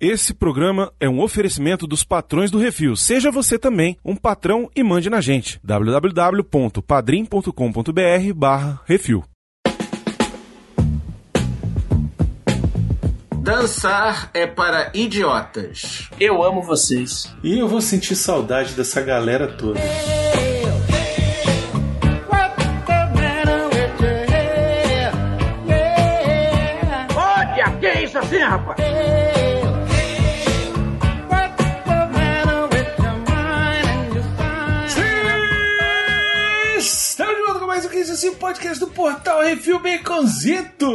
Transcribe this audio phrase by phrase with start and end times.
[0.00, 2.96] Esse programa é um oferecimento dos patrões do Refil.
[2.96, 5.60] Seja você também um patrão e mande na gente.
[5.62, 9.22] www.padrim.com.br barra Refil.
[13.42, 16.08] Dançar é para idiotas.
[16.18, 17.30] Eu amo vocês.
[17.42, 19.78] E eu vou sentir saudade dessa galera toda.
[27.14, 28.99] Olha, que é isso assim, rapaz?
[38.20, 40.90] Isso assim, podcast do Portal Refil Baconzitos.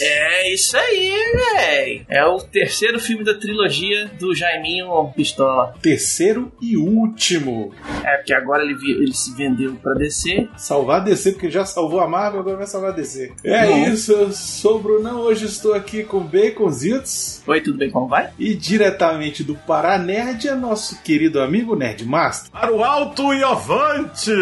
[0.00, 1.14] É isso aí,
[1.54, 2.04] véi.
[2.08, 5.72] É o terceiro filme da trilogia do Jaiminho Pistola.
[5.80, 7.72] Terceiro e último.
[8.04, 10.48] É, porque agora ele, ele se vendeu pra descer.
[10.56, 13.32] Salvar a DC, porque já salvou a Marvel, agora vai salvar a DC.
[13.44, 13.86] É Bom.
[13.86, 17.40] isso, eu sou o Brunão, hoje estou aqui com Baconzitos.
[17.46, 17.88] Oi, tudo bem?
[17.90, 18.30] Como vai?
[18.36, 22.50] E diretamente do Pará Nerd é nosso querido amigo Nerd Master.
[22.50, 24.32] Para o alto e avante!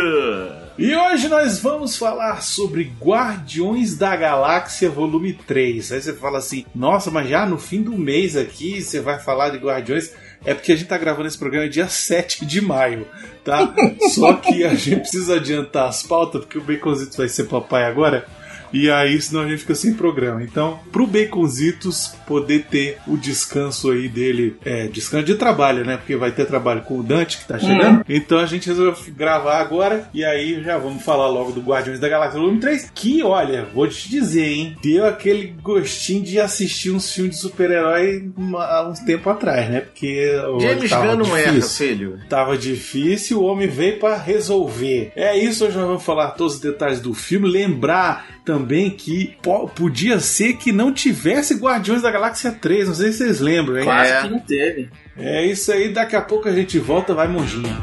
[0.78, 5.90] E hoje nós vamos falar sobre Guardiões da Galáxia Volume 3.
[5.90, 9.48] Aí você fala assim, nossa, mas já no fim do mês aqui você vai falar
[9.48, 10.12] de Guardiões.
[10.44, 13.08] É porque a gente tá gravando esse programa dia 7 de maio,
[13.44, 13.74] tá?
[14.14, 18.24] Só que a gente precisa adiantar as pautas, porque o Baconzitos vai ser papai agora.
[18.72, 20.42] E aí, senão a gente fica sem programa.
[20.42, 25.96] Então, pro Baconzitos poder ter o descanso aí dele, é, descanso de trabalho, né?
[25.96, 28.04] Porque vai ter trabalho com o Dante que tá chegando.
[28.08, 30.08] Então a gente resolveu gravar agora.
[30.12, 32.90] E aí já vamos falar logo do Guardiões da Galáxia Volume 3.
[32.94, 34.76] Que, olha, vou te dizer, hein?
[34.82, 39.80] Deu aquele gostinho de assistir uns filmes de super-herói há uns tempo atrás, né?
[39.80, 41.86] Porque James Gunn não erra, difícil.
[41.88, 42.20] filho.
[42.28, 45.12] Tava difícil, o homem veio pra resolver.
[45.16, 47.48] É isso, hoje nós vamos falar todos os detalhes do filme.
[47.48, 52.88] Lembrar também que po- podia ser que não tivesse Guardiões da Galáxia 3.
[52.88, 53.84] Não sei se vocês lembram, hein?
[53.84, 54.22] Quase É.
[54.22, 54.88] que não teve.
[55.18, 57.76] É isso aí, daqui a pouco a gente volta, vai monjinha.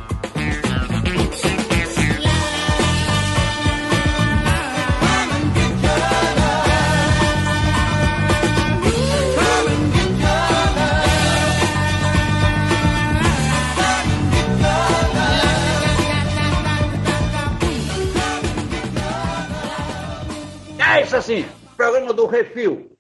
[21.26, 21.44] Assim,
[21.76, 22.92] programa do Refil.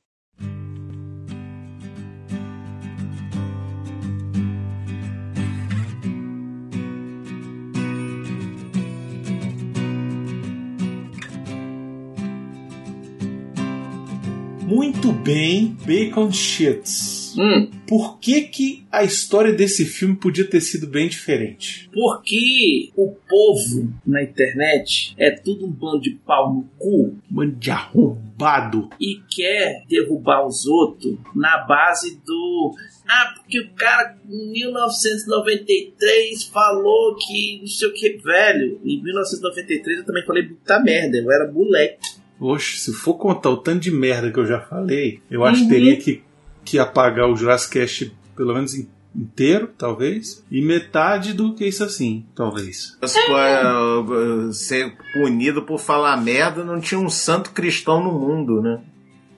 [14.63, 17.14] Muito bem, Bacon Shits.
[17.38, 21.90] Hum, Por que, que a história desse filme podia ter sido bem diferente?
[21.94, 27.72] porque o povo na internet é tudo um bando de pau no cu Mano de
[27.72, 28.90] arrombado.
[29.00, 32.75] e quer derrubar os outros na base do.
[33.07, 38.79] Ah, porque o cara em 1993 falou que não sei o que, velho.
[38.84, 42.00] Em 1993 eu também falei muita merda, eu era moleque.
[42.40, 45.67] Oxe, se for contar o tanto de merda que eu já falei, eu acho Uhum.
[45.69, 46.22] que teria que,
[46.65, 51.83] que apagar o Jurassic Cast pelo menos in- inteiro, talvez, e metade do que isso
[51.85, 52.97] assim, talvez.
[53.27, 58.81] Pô, é, Ser punido por falar merda não tinha um santo cristão no mundo, né?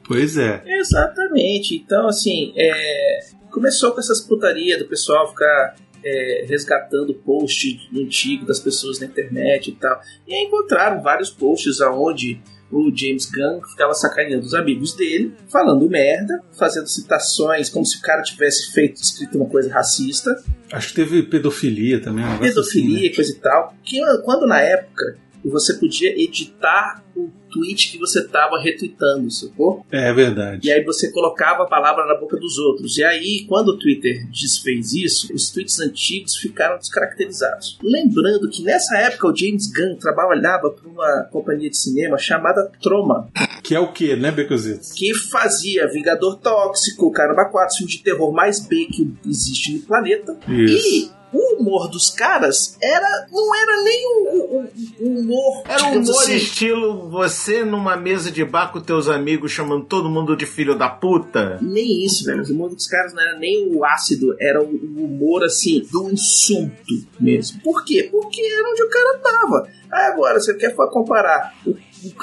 [0.08, 0.64] Pois é.
[0.66, 1.76] Exatamente.
[1.76, 3.20] Então, assim, é,
[3.52, 9.70] começou com essas putaria do pessoal ficar é, resgatando post antigo das pessoas na internet
[9.70, 10.00] e tal.
[10.28, 12.42] E aí encontraram vários posts aonde
[12.72, 18.02] o James Gunn ficava sacaneando os amigos dele, falando merda, fazendo citações como se o
[18.02, 20.36] cara tivesse feito escrito uma coisa racista,
[20.72, 22.26] Acho que teve pedofilia também.
[22.26, 23.74] um pedofilia assim, e coisa e tal.
[23.84, 25.18] Que quando na época
[25.50, 29.84] você podia editar o tweet que você estava retweetando, sacou?
[29.92, 30.68] É verdade.
[30.68, 32.98] E aí você colocava a palavra na boca dos outros.
[32.98, 37.80] E aí, quando o Twitter desfez isso, os tweets antigos ficaram descaracterizados.
[37.82, 43.30] Lembrando que nessa época o James Gunn trabalhava para uma companhia de cinema chamada Troma,
[43.64, 44.92] Que é o que, né, Becozitos?
[44.92, 50.38] que fazia Vingador Tóxico, Caramba 4, filme de terror mais B que existe no planeta.
[50.48, 51.06] Isso.
[51.14, 51.17] E
[51.60, 54.68] humor dos caras era não era nem o, o-
[55.00, 55.64] o humor.
[55.68, 60.10] Era um humor assim, estilo você numa mesa de bar com teus amigos chamando todo
[60.10, 61.58] mundo de filho da puta.
[61.62, 62.44] Nem isso, velho.
[62.44, 66.94] O humor dos caras não era nem o ácido, era o humor, assim, do insulto
[67.20, 67.60] mesmo.
[67.62, 68.08] Por quê?
[68.12, 69.68] Porque era onde o cara tava.
[69.92, 71.76] Aí agora, você quer comparar o-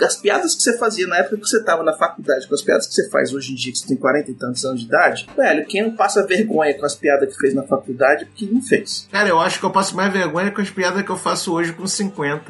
[0.02, 2.86] as piadas que você fazia na época que você tava na faculdade com as piadas
[2.86, 5.26] que você faz hoje em dia, que você tem 40 e tantos anos de idade,
[5.36, 9.08] velho, quem não passa vergonha com as piadas que fez na faculdade, porque não fez.
[9.10, 11.72] Cara, eu acho que eu passo mais vergonha com as piadas que eu faço hoje
[11.72, 12.42] com 50.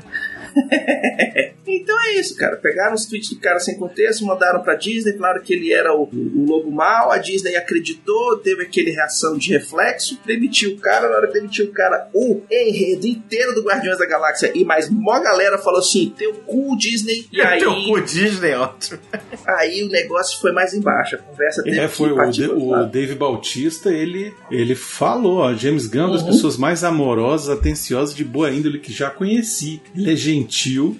[1.66, 2.56] Então é isso, cara.
[2.56, 6.02] Pegaram os tweets do cara sem contexto, mandaram pra Disney, falaram que ele era o,
[6.12, 11.16] o lobo mau, a Disney acreditou, teve aquele reação de reflexo, demitiu o cara, na
[11.16, 15.18] hora que demitiu o cara, o enredo inteiro do Guardiões da Galáxia e mais mó
[15.20, 17.58] galera falou assim, teu cu Disney, e aí...
[17.60, 19.00] Teu cu Disney, ótimo.
[19.46, 22.84] Aí o negócio foi mais embaixo, a conversa teve É, foi que o, De- o.
[22.84, 26.28] Dave Bautista, ele, ele falou, ó, James Gunn uma das Uhum.
[26.30, 29.80] pessoas mais amorosas, atenciosas, de boa índole que já conheci.
[29.96, 30.43] Ele é gentil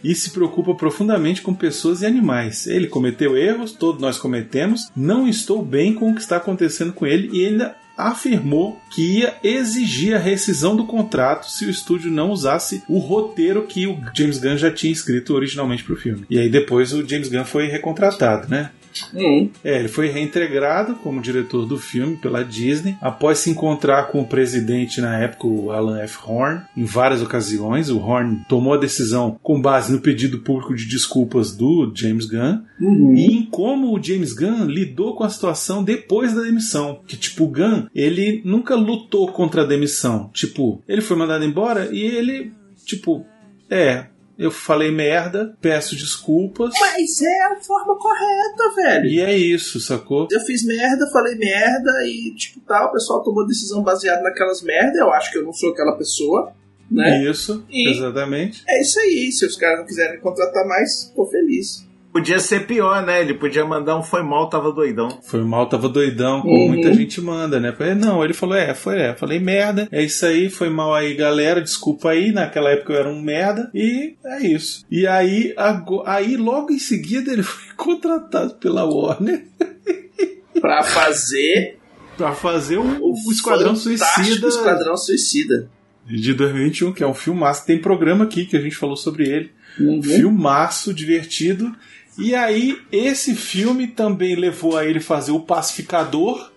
[0.03, 2.67] e se preocupa profundamente com pessoas e animais.
[2.67, 4.91] Ele cometeu erros, todos nós cometemos.
[4.95, 9.35] Não estou bem com o que está acontecendo com ele e ainda afirmou que ia
[9.43, 14.39] exigir a rescisão do contrato se o estúdio não usasse o roteiro que o James
[14.39, 16.25] Gunn já tinha escrito originalmente para o filme.
[16.29, 18.71] E aí depois o James Gunn foi recontratado, né?
[19.15, 19.49] Hum.
[19.65, 24.27] É, ele foi reintegrado como diretor do filme pela Disney, após se encontrar com o
[24.27, 26.19] presidente na época, o Alan F.
[26.25, 27.91] Horn, em várias ocasiões.
[27.91, 32.61] O Horn tomou a decisão com base no pedido público de desculpas do James Gunn
[32.81, 33.15] Uhum.
[33.17, 37.01] e em como o James Gunn lidou com a situação depois da demissão.
[37.07, 40.31] Que, tipo, o Gunn, ele nunca lutou contra a demissão.
[40.33, 42.53] Tipo, ele foi mandado embora e ele,
[42.85, 43.25] tipo,
[43.71, 44.07] é.
[44.37, 46.75] Eu falei merda, peço desculpas.
[46.81, 49.07] Mas é a forma correta, velho.
[49.07, 50.27] E é isso, sacou?
[50.31, 54.99] Eu fiz merda, falei merda e, tipo, tal, o pessoal tomou decisão baseada naquelas merda.
[54.99, 56.53] Eu acho que eu não sou aquela pessoa,
[56.91, 57.23] né?
[57.25, 58.65] Isso, E- exatamente.
[58.69, 59.31] É isso aí.
[59.31, 61.84] Se os caras não quiserem contratar mais, tô feliz.
[62.15, 63.21] Podia ser pior, né?
[63.21, 65.09] Ele podia mandar um foi mal, tava doidão.
[65.23, 66.69] Foi mal, tava doidão, como Uhum.
[66.69, 67.73] muita gente manda, né?
[67.73, 69.15] Falei, Não, ele falou, é, foi, é.
[69.17, 73.09] Falei, merda, é isso aí, foi mal aí, galera, desculpa aí, naquela época eu era
[73.09, 74.85] um merda, e é isso.
[74.89, 79.45] E aí, ago- aí logo em seguida ele foi contratado pela Warner
[80.61, 81.79] Pra fazer
[82.17, 85.69] pra fazer o, o, o Esquadrão Suicida Esquadrão Suicida.
[86.07, 87.67] de 2021, que é um filmaço.
[87.67, 89.51] Tem programa aqui que a gente falou sobre ele.
[89.81, 90.01] Uhum.
[90.01, 91.75] Filmaço, divertido.
[92.19, 96.51] E aí, esse filme também levou a ele fazer o Pacificador,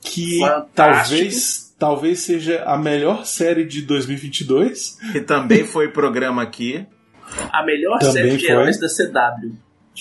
[0.00, 0.70] que Fantástico.
[0.74, 4.98] talvez talvez seja a melhor série de 2022.
[5.12, 6.86] Que também foi programa aqui.
[7.52, 8.50] A melhor Também série de foi.
[8.54, 9.52] heróis da CW.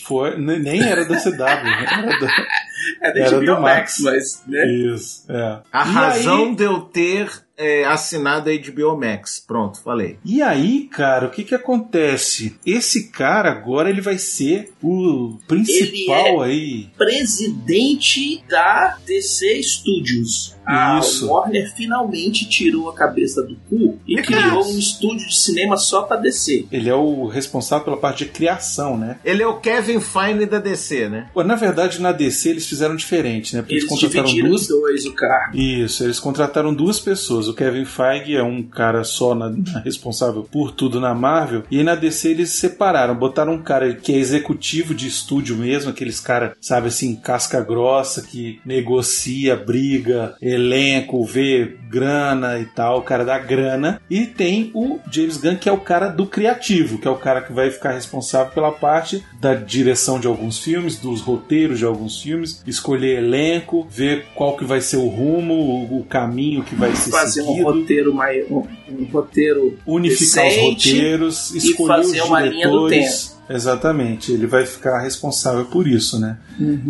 [0.03, 1.85] Foi, ne- nem era da CW, né?
[1.89, 2.27] era da,
[3.01, 4.01] É da Era HBO do Max, Max.
[4.01, 4.65] mas, né?
[4.73, 5.61] isso, é.
[5.71, 9.43] A E razão aí- de eu ter é, assinado a HBO Max.
[9.45, 10.17] Pronto, falei.
[10.23, 12.57] E aí, cara, o que que acontece?
[12.65, 16.89] Esse cara agora ele vai ser o principal aí.
[16.97, 20.54] Presidente da DC Studios.
[20.65, 21.27] A Isso.
[21.27, 26.17] Warner finalmente tirou a cabeça do cu e criou um estúdio de cinema só pra
[26.17, 26.65] DC.
[26.71, 29.17] Ele é o responsável pela parte de criação, né?
[29.23, 31.29] Ele é o Kevin Feige da DC, né?
[31.33, 33.61] Pô, Na verdade, na DC eles fizeram diferente, né?
[33.61, 35.55] Porque eles, Eles contrataram duas os dois o carro.
[35.55, 37.47] Isso, eles contrataram duas pessoas.
[37.47, 39.53] O Kevin Feige é um cara só na-
[39.83, 41.63] responsável por tudo na Marvel.
[41.69, 46.19] E na DC eles separaram, botaram um cara que é executivo de estúdio mesmo, aqueles
[46.19, 53.23] cara, sabe assim, casca grossa, que negocia, briga, elenco, vê grana e tal, o cara
[53.23, 54.01] da grana.
[54.09, 57.41] E tem o James Gunn, que é o cara do criativo, que é o cara
[57.41, 62.21] que vai ficar responsável pela parte da direção de alguns filmes, dos roteiros de alguns
[62.21, 67.11] filmes, escolher elenco, ver qual que vai ser o rumo, o, caminho que vai ser
[67.11, 68.49] Fazer um seguido, roteiro mais.
[68.49, 69.77] Um, um roteiro.
[69.85, 73.34] unificar os roteiros, escolher fazer os uma linha do diretores.
[73.49, 76.37] Exatamente, ele vai ficar responsável por isso, né?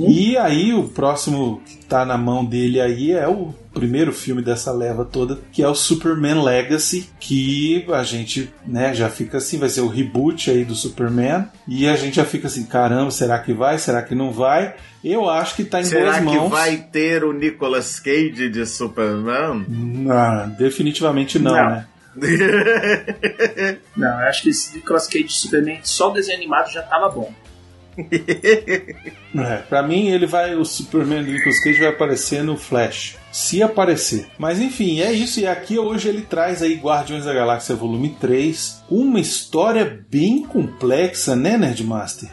[0.08, 4.72] E aí o próximo que tá na mão dele aí é o primeiro filme dessa
[4.72, 9.68] leva toda, que é o Superman Legacy, que a gente, né, já fica assim, vai
[9.68, 13.52] ser o reboot aí do Superman, e a gente já fica assim, caramba, será que
[13.54, 13.78] vai?
[13.78, 14.76] Será que não vai?
[15.04, 16.50] Eu acho que tá em Será boas que mãos.
[16.50, 19.66] vai ter o Nicolas Cage de Superman?
[20.10, 21.70] Ah, definitivamente não, Não.
[21.70, 21.86] né?
[23.96, 27.10] Não, eu acho que esse Nicolas Cage de Superman, só o desenho animado já tava
[27.10, 27.34] bom.
[29.38, 30.56] É, pra mim, ele vai.
[30.56, 33.18] O Superman do Nicolas Cage vai aparecer no Flash.
[33.34, 34.28] Se aparecer.
[34.38, 35.42] Mas enfim, é isso.
[35.42, 38.84] E aqui hoje ele traz aí Guardiões da Galáxia Volume 3.
[38.90, 42.30] Uma história bem complexa, né, Nerdmaster?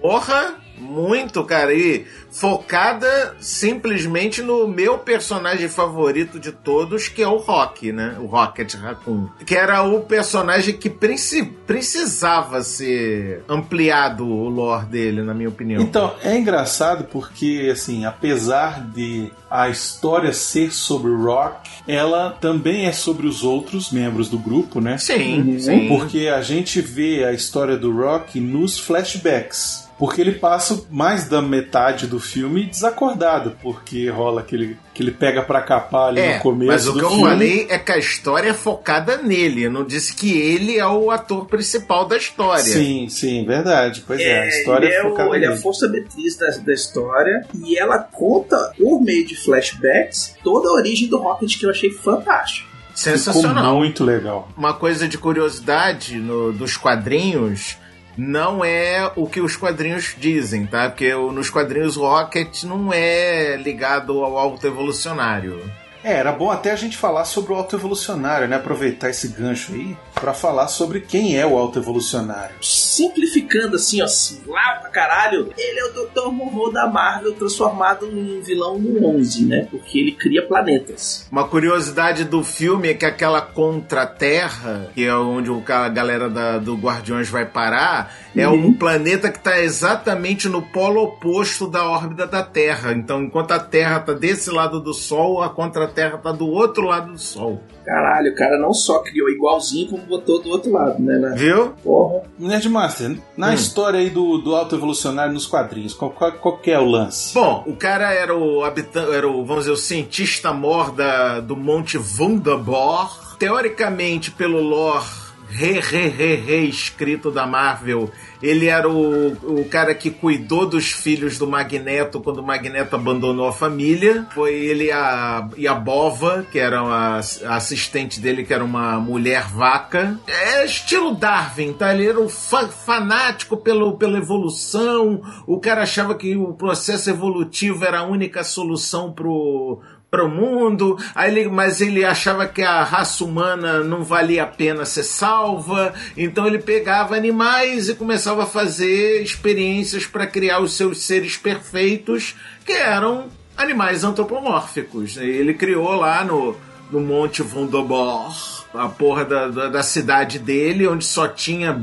[0.00, 1.72] Porra, muito, cara.
[1.74, 8.16] E focada simplesmente no meu personagem favorito de todos, que é o Rock, né?
[8.20, 9.28] O Rocket Raccoon.
[9.44, 15.82] Que era o personagem que preci- precisava ser ampliado o lore dele, na minha opinião.
[15.82, 22.86] Então, é engraçado porque, assim, apesar de a história ser sobre o Rock, ela também
[22.86, 24.98] é sobre os outros membros do grupo, né?
[24.98, 25.58] Sim, Uhum.
[25.58, 25.88] sim.
[25.88, 29.87] Porque a gente vê a história do Rock nos flashbacks.
[29.98, 35.42] Porque ele passa mais da metade do filme desacordado, porque rola aquele que ele pega
[35.42, 37.24] pra capar ali É, no começo mas o que eu filme.
[37.24, 39.64] falei é que a história é focada nele.
[39.64, 42.62] Eu não disse que ele é o ator principal da história.
[42.62, 44.04] Sim, sim, verdade.
[44.06, 46.46] Pois é, a história ele é é, focada o, ele é a força motriz da,
[46.48, 51.66] da história e ela conta, por meio de flashbacks, toda a origem do Rocket que
[51.66, 52.68] eu achei fantástico.
[52.94, 53.76] Ficou Sensacional.
[53.76, 54.48] muito legal.
[54.56, 57.76] Uma coisa de curiosidade no- dos quadrinhos
[58.18, 60.90] não é o que os quadrinhos dizem, tá?
[60.90, 65.62] Porque nos quadrinhos o Rocket não é ligado ao alto evolucionário.
[66.08, 68.56] É, era bom até a gente falar sobre o autoevolucionário, né?
[68.56, 72.54] Aproveitar esse gancho aí pra falar sobre quem é o autoevolucionário.
[72.62, 76.32] Simplificando assim, ó, assim, lá pra caralho, ele é o Dr.
[76.32, 79.68] Morro da Marvel transformado em vilão no 11, né?
[79.70, 81.26] Porque ele cria planetas.
[81.30, 86.28] Uma curiosidade do filme é que aquela Contra-Terra, que é onde o ca- a galera
[86.30, 88.66] da- do Guardiões vai parar, é Uhum.
[88.68, 92.92] um planeta que está exatamente no polo oposto da órbita da Terra.
[92.92, 97.12] Então, enquanto a Terra tá desse lado do Sol, a Contra-Terra tá do outro lado
[97.12, 97.60] do Sol.
[97.84, 101.16] Caralho, o cara não só criou igualzinho, como botou do outro lado, né?
[101.18, 101.30] Na...
[101.34, 101.70] Viu?
[101.82, 102.22] Porra.
[102.38, 103.54] Nerdmaster, na Hum.
[103.54, 107.32] história aí do, do autoevolucionário nos quadrinhos, qual, qual, qual que é o lance?
[107.34, 111.56] Bom, o cara era o habitante, era o, vamos dizer, o cientista mor da, do
[111.56, 113.36] Monte Wunderbar.
[113.38, 115.06] Teoricamente, pelo lore
[115.48, 118.10] re, re, re, reescrito da Marvel,
[118.42, 123.48] ele era o, o cara que cuidou dos filhos do Magneto quando o Magneto abandonou
[123.48, 124.26] a família.
[124.32, 129.00] Foi ele a, e a Bova, que era a, a assistente dele, que era uma
[129.00, 130.18] mulher vaca.
[130.26, 131.92] É estilo Darwin, tá?
[131.92, 135.20] Ele era um fa- fanático pelo, pela evolução.
[135.46, 140.96] O cara achava que o processo evolutivo era a única solução pro para o mundo,
[141.14, 145.92] aí ele, mas ele achava que a raça humana não valia a pena ser salva,
[146.16, 152.34] então ele pegava animais e começava a fazer experiências para criar os seus seres perfeitos,
[152.64, 155.16] que eram animais antropomórficos.
[155.18, 156.56] Ele criou lá no,
[156.90, 158.32] no Monte Wunderbar
[158.74, 161.82] a porra da, da, da cidade dele, onde só tinha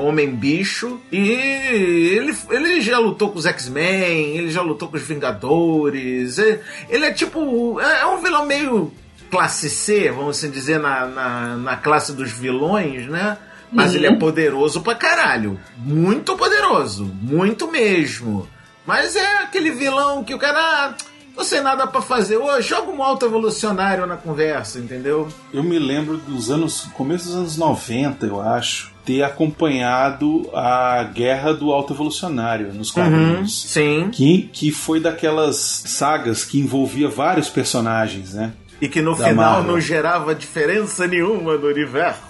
[0.00, 1.00] Homem-Bicho.
[1.12, 6.38] E ele, ele já lutou com os X-Men, ele já lutou com os Vingadores.
[6.38, 7.80] Ele, ele é tipo.
[7.80, 8.92] É, é um vilão meio
[9.30, 13.36] classe C, vamos assim dizer, na, na, na classe dos vilões, né?
[13.70, 13.96] Mas Uhum.
[13.98, 15.60] ele é poderoso pra caralho.
[15.76, 17.04] Muito poderoso.
[17.20, 18.48] Muito mesmo.
[18.86, 20.94] Mas é aquele vilão que o cara.
[21.38, 25.28] Não sei nada pra fazer hoje, joga um alto evolucionário na conversa, entendeu?
[25.54, 31.54] Eu me lembro dos anos, começo dos anos 90, eu acho, ter acompanhado a guerra
[31.54, 33.62] do autoevolucionário nos quadrinhos.
[33.68, 34.08] Sim.
[34.10, 38.52] Que, que foi daquelas sagas que envolvia vários personagens, né?
[38.80, 39.72] E que no Da final Marvel.
[39.72, 42.20] não gerava diferença nenhuma no universo.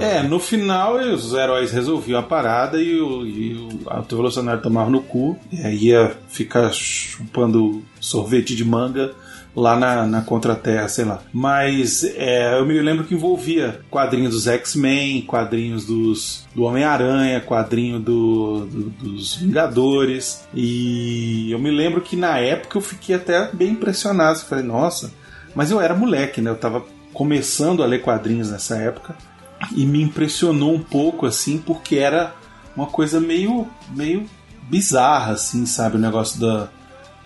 [0.00, 5.38] É, no final os heróis resolviam a parada e o, e o tomava no cu
[5.52, 9.12] e aí ia ficar chupando sorvete de manga
[9.54, 11.20] lá na, na Contra-Terra, sei lá.
[11.32, 17.98] Mas é, eu me lembro que envolvia quadrinhos dos X-Men, quadrinhos dos, do Homem-Aranha, quadrinho
[17.98, 20.44] do, do- dos Vingadores.
[20.54, 24.38] E eu me lembro que na época eu fiquei até bem impressionado.
[24.38, 25.12] Eu falei, nossa,
[25.54, 26.50] mas eu era moleque, né?
[26.50, 29.16] Eu tava começando a ler quadrinhos nessa época
[29.74, 32.34] e me impressionou um pouco assim porque era
[32.76, 34.28] uma coisa meio meio
[34.68, 35.96] bizarra assim sabe?
[35.96, 36.68] O negócio da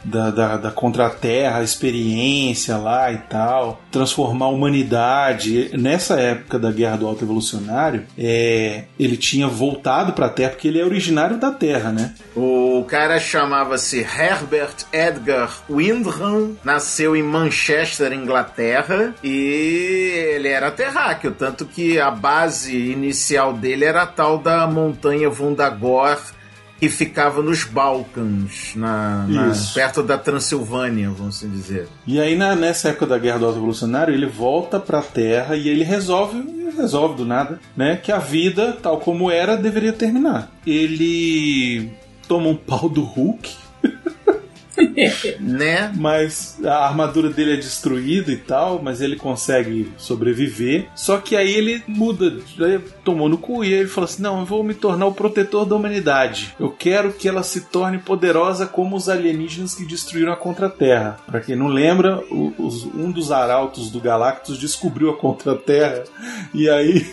[0.04, 5.70] da, da, da Contra-Terra, experiência lá e tal, transformar a humanidade.
[5.78, 10.68] Nessa época da Guerra do Alto Evolucionário, é, ele tinha voltado para a Terra, porque
[10.68, 12.14] ele é originário da Terra, né?
[12.37, 21.64] O cara chamava-se Herbert Edgar Windham, nasceu em Manchester, Inglaterra, e ele era terráqueo, tanto
[21.64, 26.18] que a base inicial dele era a tal da montanha Vundagor,
[26.81, 31.88] que ficava nos Balcãs, na, na- perto da Transilvânia, vamos assim dizer.
[32.07, 35.69] E aí, na- nessa época da Guerra do Alto Evolucionário, ele volta pra Terra e
[35.69, 37.97] ele resolve, ele resolve do nada, né?
[37.97, 40.50] Que a vida, tal como era, deveria terminar.
[40.66, 41.90] Ele
[42.28, 43.50] toma um pau do Hulk,
[45.40, 45.93] Né?
[45.97, 50.87] mas a armadura dele é destruída e tal, mas ele consegue sobreviver.
[50.95, 54.45] Só que aí ele muda, ele tomou no cu e ele falou assim: Não, eu
[54.47, 56.54] vou me tornar o protetor da humanidade.
[56.59, 61.19] Eu quero que ela se torne poderosa como os alienígenas que destruíram a Contra-Terra.
[61.26, 62.23] Pra quem não lembra,
[62.59, 66.04] os- um dos arautos do Galactus descobriu a Contra-Terra
[66.52, 67.07] e aí.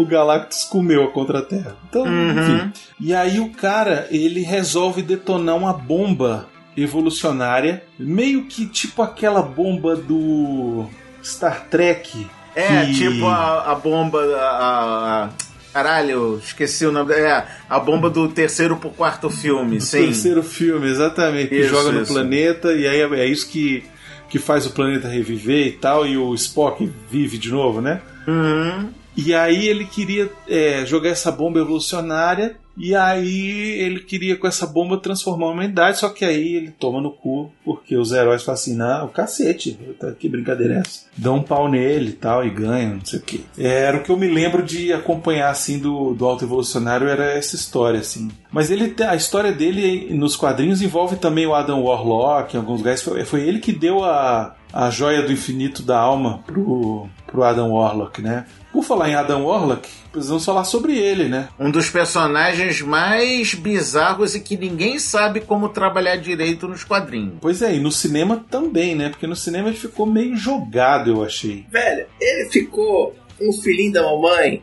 [0.00, 1.76] O Galactus comeu a Contra-Terra.
[1.88, 2.72] Então, enfim.
[3.00, 9.96] E aí o cara, ele resolve detonar uma bomba evolucionária, meio que tipo aquela bomba
[9.96, 10.86] do
[11.22, 12.26] Star Trek.
[12.54, 14.20] É, que- tipo a, a bomba.
[14.36, 15.28] A, a-
[15.72, 17.14] Caralho, esqueci o nome.
[17.14, 20.04] É, a bomba do terceiro pro quarto filme, Do sim.
[20.04, 21.48] terceiro filme, exatamente.
[21.48, 22.12] Que Isso, joga no isso.
[22.12, 23.82] planeta e aí é, é isso que,
[24.28, 28.02] que faz o planeta reviver e tal, e o Spock vive de novo, né?
[28.28, 28.90] Uhum.
[29.16, 32.56] E aí ele queria é, jogar essa bomba evolucionária.
[32.74, 35.98] E aí ele queria com essa bomba transformar a humanidade.
[35.98, 40.12] Só que aí ele toma no cu, porque os heróis falam assim: não, cacete, tá-
[40.12, 41.02] que brincadeira é essa?
[41.14, 43.44] Dão um pau nele e tal, e ganham, não sei o que.
[43.58, 47.54] Era o que eu me lembro de acompanhar assim do, do Alto Evolucionário, era essa
[47.56, 48.30] história, assim.
[48.50, 53.02] Mas ele a história dele nos quadrinhos envolve também o Adam Warlock, em alguns lugares.
[53.02, 57.70] Foi, foi ele que deu a, a joia do infinito da alma pro, pro Adam
[57.72, 58.46] Warlock, né?
[58.72, 61.48] Por falar em Adam Warlock, precisamos falar sobre ele, né?
[61.58, 67.34] Um dos personagens mais bizarros e que ninguém sabe como trabalhar direito nos quadrinhos.
[67.40, 69.10] Pois é, e no cinema também, né?
[69.10, 71.66] Porque no cinema ele ficou meio jogado, eu achei.
[71.70, 74.62] Velho, ele ficou um filhinho da mamãe.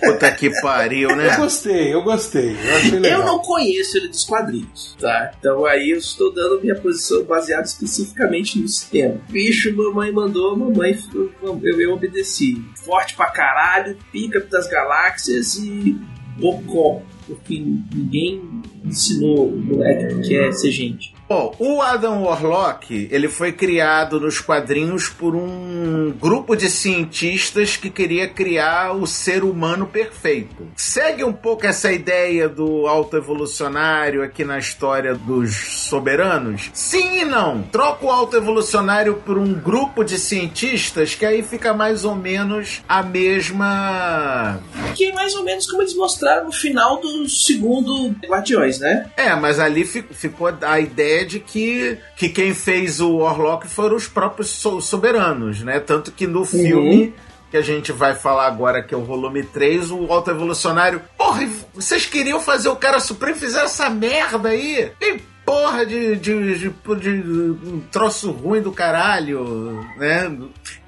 [0.00, 1.36] Puta que pariu, Eu né?
[1.36, 2.50] gostei, eu gostei.
[2.50, 3.20] Eu achei legal.
[3.20, 5.32] Eu não conheço ele dos quadrinhos, tá?
[5.38, 9.18] Então aí eu estou dando minha posição baseada especificamente no sistema.
[9.28, 12.62] Bicho, mamãe mandou, mamãe, eu, eu, eu obedeci.
[12.84, 15.96] Forte pra caralho, pica das galáxias e
[16.38, 17.00] bocó.
[17.26, 21.16] Porque ninguém ensinou o moleque que é ser gente.
[21.28, 27.90] Bom, o Adam Warlock, ele foi criado nos quadrinhos por um grupo de cientistas que
[27.90, 30.68] queria criar o ser humano perfeito.
[30.76, 35.56] Segue um pouco essa ideia do autoevolucionário aqui na história dos
[35.88, 36.70] soberanos?
[36.72, 37.62] Sim e não.
[37.62, 43.02] Troca o autoevolucionário por um grupo de cientistas que aí fica mais ou menos a
[43.02, 44.60] mesma
[44.94, 49.10] Que é mais ou menos como eles mostraram no final do segundo Guardiões, né?
[49.16, 53.96] É, mas ali fi- ficou a ideia de que, que quem fez o Warlock foram
[53.96, 55.80] os próprios so- soberanos, né?
[55.80, 57.14] Tanto que no filme
[57.50, 61.00] que a gente vai falar agora, que é o volume 3, o Alto Evolucionário.
[61.16, 64.90] Porra, e vocês queriam fazer o cara supremo e fizeram essa merda aí?
[64.98, 66.68] Que porra de, de, de,
[67.00, 70.36] de um troço ruim do caralho, né?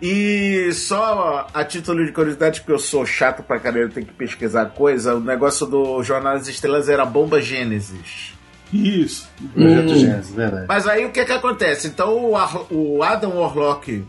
[0.03, 4.12] E só a título de curiosidade, que eu sou chato pra caralho, eu tenho que
[4.12, 8.33] pesquisar coisa, o negócio do Jornal das Estrelas era Bomba Gênesis.
[8.73, 9.99] Isso, o Projeto Hum.
[9.99, 10.67] Gênesis, verdade.
[10.69, 11.87] Mas aí o que que acontece?
[11.87, 14.05] Então o, Ar- o Adam Warlock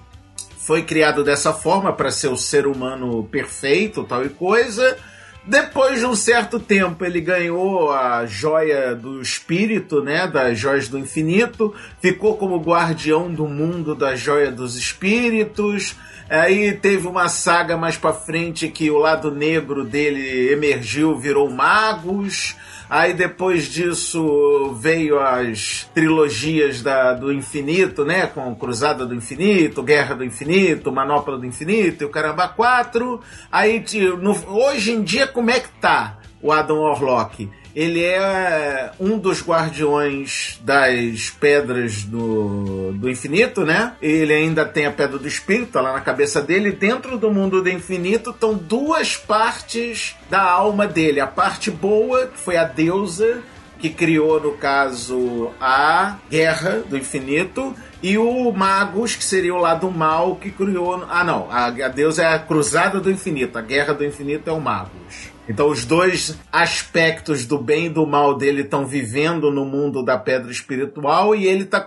[0.57, 4.97] foi criado dessa forma para ser o ser humano perfeito, tal e coisa.
[5.45, 10.27] Depois de um certo tempo, ele ganhou a joia do espírito, né?
[10.27, 11.73] Das joias do infinito.
[12.01, 15.95] Ficou como guardião do mundo da joia dos espíritos.
[16.29, 22.55] Aí teve uma saga mais pra frente que o lado negro dele emergiu, virou magos.
[22.89, 28.25] Aí depois disso veio as trilogias da, do infinito, né?
[28.25, 33.21] Com Cruzada do Infinito, Guerra do Infinito, Manopla do Infinito e o Caramba 4.
[33.51, 33.83] Aí
[34.19, 37.47] no- hoje em dia como é que tá o Adam Warlock?
[37.75, 43.93] Ele é um dos guardiões das pedras do, do infinito, né?
[44.01, 46.71] Ele ainda tem a pedra do espírito tá lá na cabeça dele.
[46.71, 51.19] Dentro do mundo do infinito estão duas partes da alma dele.
[51.19, 53.41] A parte boa, que foi a deusa,
[53.79, 59.89] que criou, no caso, a Guerra do Infinito, e o Magus, que seria o lado
[59.89, 61.05] mal, que criou.
[61.09, 61.49] Ah, não.
[61.49, 63.57] A, a deusa é a Cruzada do Infinito.
[63.57, 65.28] A Guerra do Infinito é o Magus.
[65.49, 70.15] Então, os dois aspectos do bem e do mal dele estão vivendo no mundo da
[70.15, 71.85] pedra espiritual e ele está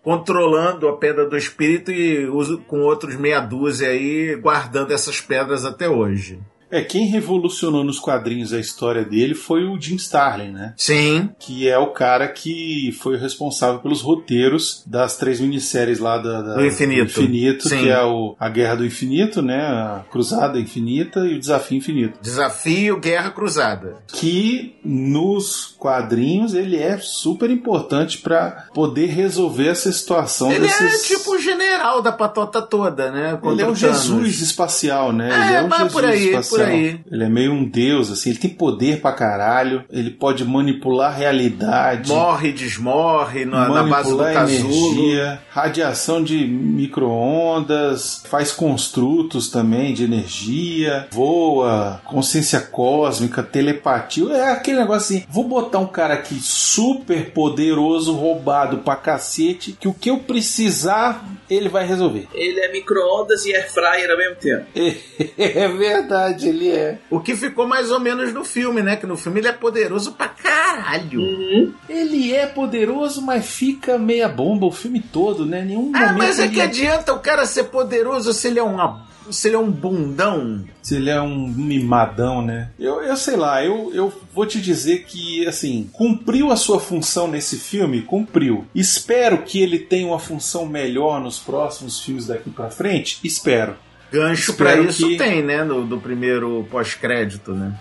[0.00, 5.64] controlando a pedra do espírito e usa, com outros meia dúzia aí guardando essas pedras
[5.64, 6.38] até hoje.
[6.72, 10.72] É, quem revolucionou nos quadrinhos a história dele foi o Jim Starlin, né?
[10.76, 11.28] Sim.
[11.38, 16.40] Que é o cara que foi o responsável pelos roteiros das três minisséries lá da,
[16.40, 17.02] da- Do Infinito.
[17.20, 17.82] Infinito, Sim.
[17.82, 19.60] que é o, a Guerra do Infinito, né?
[19.60, 22.18] A Cruzada Infinita e o Desafio Infinito.
[22.22, 23.96] Desafio Guerra Cruzada.
[24.08, 31.10] Que nos quadrinhos ele é super importante pra poder resolver essa situação Ele desses...
[31.10, 33.38] é tipo o general da patota toda, né?
[33.42, 33.78] Ele é o Thanos.
[33.78, 35.28] Jesus espacial, né?
[35.30, 36.60] É, ele é um mas Jesus por aí, espacial.
[36.60, 37.00] por aí.
[37.10, 38.30] Ele é meio um deus, assim.
[38.30, 39.84] Ele tem poder pra caralho.
[39.90, 42.10] Ele pode manipular a realidade.
[42.10, 44.92] Morre e desmorre na, na base do manipular casulo.
[44.92, 54.32] energia, radiação de micro-ondas, faz construtos também de energia, voa, consciência cósmica, telepatia.
[54.32, 59.88] É aquele negócio assim: vou botar um cara aqui super poderoso, roubado pra cacete, que
[59.88, 62.28] o que eu precisar, ele vai resolver.
[62.34, 64.66] Ele é micro-ondas e air fryer ao mesmo tempo.
[65.38, 66.98] É verdade, ele é.
[67.10, 68.96] O que ficou mais ou menos no filme, né?
[68.96, 71.20] Que no filme ele é poderoso pra caralho.
[71.20, 71.72] Uhum.
[71.88, 75.64] Ele é poderoso, mas fica meia bomba o filme todo, né?
[75.64, 78.62] Nenhum Ah, momento mas é ele que adianta o cara ser poderoso se ele é
[78.62, 80.64] uma se ele é um bundão.
[80.82, 82.70] Se ele é um mimadão, né?
[82.78, 87.28] Eu, eu sei lá, eu, eu vou te dizer que, assim, cumpriu a sua função
[87.28, 88.02] nesse filme?
[88.02, 88.66] Cumpriu.
[88.74, 93.20] Espero que ele tenha uma função melhor nos próximos filmes daqui pra frente?
[93.22, 93.76] Espero.
[94.12, 95.64] Gancho pra Espero isso que- tem, né?
[95.64, 97.72] No, do primeiro pós-crédito, né?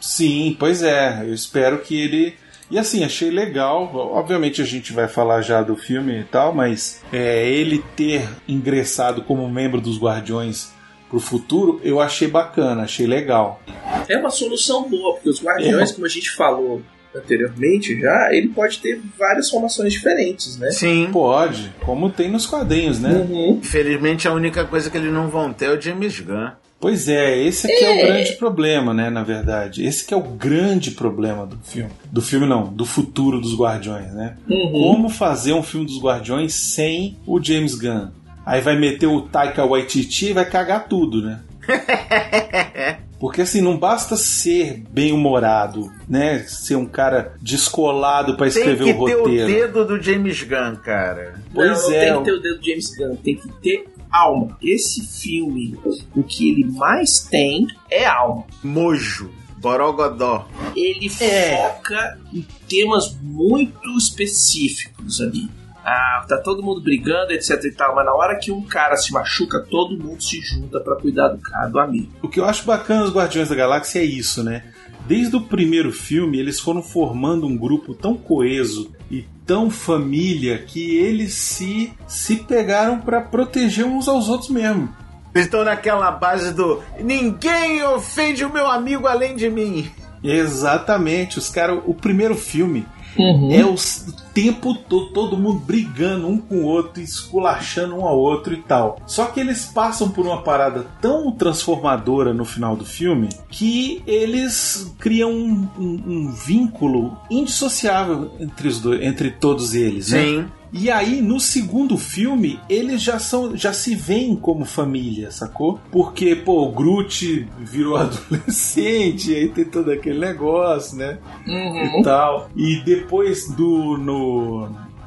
[0.00, 1.22] Sim, pois é.
[1.22, 2.34] Eu espero que ele.
[2.70, 3.90] E assim, achei legal.
[4.14, 9.22] Obviamente a gente vai falar já do filme e tal, mas é, ele ter ingressado
[9.22, 10.70] como membro dos Guardiões
[11.08, 13.62] pro futuro, eu achei bacana, achei legal.
[14.08, 16.82] É uma solução boa, porque os Guardiões, como a gente falou
[17.14, 20.70] anteriormente já, ele pode ter várias formações diferentes, né?
[20.70, 21.08] Sim.
[21.12, 23.10] Pode, como tem nos quadrinhos, né?
[23.10, 23.58] Uhum.
[23.62, 26.50] Infelizmente, a única coisa que eles não vão ter é o James Gunn.
[26.80, 27.90] Pois é, esse aqui é.
[27.90, 29.84] o grande problema, né, na verdade.
[29.84, 31.90] Esse que é o grande problema do filme.
[32.04, 34.36] Do filme não, do futuro dos Guardiões, né?
[34.48, 34.72] Uhum.
[34.72, 38.10] Como fazer um filme dos Guardiões sem o James Gunn?
[38.46, 41.40] Aí vai meter o Taika Waititi e vai cagar tudo, né?
[43.18, 46.44] Porque assim, não basta ser bem-humorado, né?
[46.46, 49.44] Ser um cara descolado pra Tem escrever que o ter roteiro.
[49.44, 51.42] o dedo do James Gunn, cara.
[51.52, 53.48] Pois não, não é, tem o- que ter o dedo do James Gunn, tem que
[53.60, 54.56] ter alma.
[54.62, 55.76] Esse filme,
[56.14, 58.44] o que ele mais tem é alma.
[58.62, 59.30] Mojo.
[59.60, 60.46] Borogodó.
[60.76, 61.56] Ele É.
[61.56, 65.48] foca em temas muito específicos ali.
[65.84, 69.12] Ah, tá todo mundo brigando, etc e tal, mas na hora que um cara se
[69.12, 72.12] machuca, todo mundo se junta pra cuidar do cara, do amigo.
[72.22, 74.64] O que eu acho bacana dos Guardiões da Galáxia é isso, né?
[75.06, 80.96] Desde o primeiro filme, eles foram formando um grupo tão coeso e tão família que
[80.98, 84.94] eles se, se pegaram pra proteger uns aos outros mesmo.
[85.34, 89.90] Eles estão naquela base do ninguém ofende o meu amigo além de mim.
[90.22, 91.80] Exatamente, os caras.
[91.86, 92.84] O primeiro filme
[93.16, 93.50] Uhum.
[93.52, 98.18] é o s- tempo todo, todo mundo brigando um com o outro, esculachando um ao
[98.18, 98.98] outro e tal.
[99.06, 104.92] Só que eles passam por uma parada tão transformadora no final do filme que eles
[104.98, 110.22] criam um, um- um vínculo indissociável entre, os dois, entre todos eles, né?
[110.24, 110.44] Sim.
[110.70, 115.80] E aí, no segundo filme, eles já são, já se veem como família, sacou?
[115.90, 117.96] Porque, pô, o Groot virou
[118.48, 121.16] adolescente, aí tem todo aquele negócio, né?
[121.46, 122.00] Uhum.
[122.00, 122.50] E tal.
[122.54, 124.27] E depois do no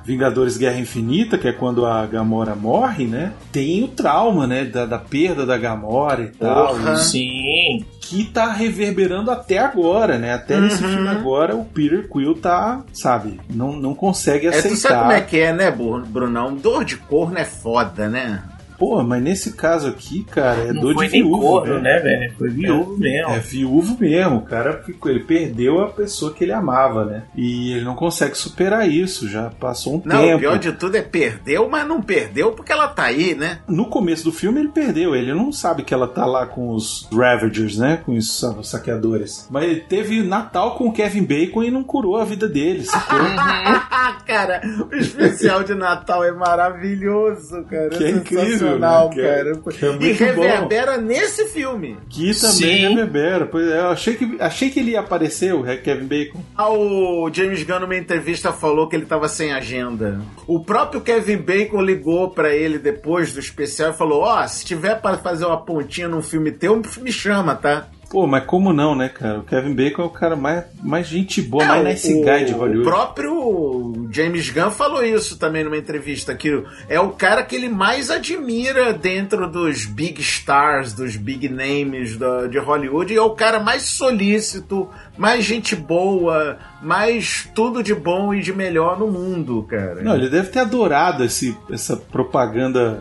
[0.04, 3.34] Vingadores Guerra Infinita, que é quando a Gamora morre, né?
[3.52, 4.66] Tem o trauma, né?
[4.66, 6.70] Da, da perda da Gamora e tal.
[6.70, 6.98] Porra.
[6.98, 7.86] Sim.
[8.00, 10.34] Que tá reverberando até agora, né?
[10.34, 10.90] Até nesse Uhum.
[10.90, 15.00] filme agora, o Peter Quill tá, sabe, não, não consegue É, tu sabe aceitar.
[15.00, 16.56] como é que é, né, Bru- Brunão?
[16.56, 18.44] Dor de corno é foda, né?
[18.82, 22.00] Pô, mas nesse caso aqui, cara, é Não dor foi de nem viúvo, corno, né?
[22.00, 22.34] velho?
[22.36, 23.30] Foi viúvo mesmo.
[23.30, 27.22] É viúvo mesmo, o cara ficou, ele perdeu a pessoa que ele amava, né?
[27.36, 30.38] E ele não consegue superar isso, já passou um Não, tempo.
[30.38, 33.60] o pior de tudo é perdeu, mas não perdeu porque ela tá aí, né?
[33.68, 37.08] No começo do filme ele perdeu, ele não sabe que ela tá lá com os
[37.14, 38.00] Ravagers, né?
[38.04, 39.48] Com os sa- os saqueadores.
[39.52, 42.84] Mas ele teve Natal com o Kevin Bacon e não curou a vida dele,
[44.26, 47.90] cara, o especial de Natal é maravilhoso, cara.
[47.90, 49.14] Que é incrível, sensacional, né?
[49.16, 49.56] Que é- cara.
[49.58, 50.42] que é e muito bom.
[50.42, 51.98] reverbera nesse filme.
[52.10, 52.88] Que também Sim.
[52.90, 53.46] reverbera.
[53.46, 56.40] Pois é, eu achei que, achei que ele ia aparecer, o Kevin Bacon.
[56.58, 60.20] Ah, O James Gunn, numa entrevista, falou que ele tava sem agenda.
[60.48, 65.00] O próprio Kevin Bacon ligou pra ele depois do especial e falou: Ó, se tiver
[65.02, 67.88] pra fazer uma pontinha num filme teu, me chama, tá?
[68.12, 69.40] Pô, mas como não, né, cara?
[69.40, 72.82] O Kevin Bacon é o cara mais, mais gente boa, mais nice guy de Hollywood.
[72.82, 77.70] O próprio James Gunn falou isso também numa entrevista, que é o cara que ele
[77.70, 83.30] mais admira dentro dos big stars, dos big names da- de Hollywood, e é o
[83.32, 89.64] cara mais solícito, mais gente boa, mais tudo de bom e de melhor no mundo,
[89.70, 90.02] cara.
[90.02, 93.00] Não, ele deve ter adorado esse, essa propaganda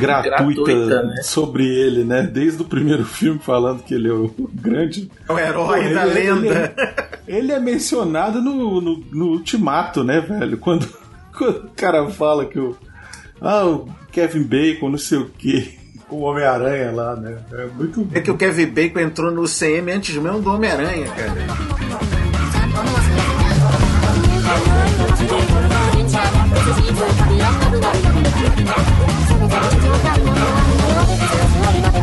[0.00, 1.22] gratuita, Gratuita, né?
[1.22, 2.22] sobre ele, né?
[2.22, 5.10] Desde o primeiro filme falando que ele é o grande.
[5.28, 6.74] É o herói Pô, da ele- ele- lenda.
[7.26, 10.58] Ele é mencionado no, no, no Ultimato, né, velho?
[10.58, 10.86] Quando,
[11.36, 12.76] quando o cara fala que o.
[13.40, 15.70] Ah, o Kevin Bacon, não sei o quê.
[16.08, 17.36] O Homem-Aranha lá, né?
[17.52, 21.34] É muito É que o Kevin Bacon entrou no CM antes mesmo do Homem-Aranha, cara.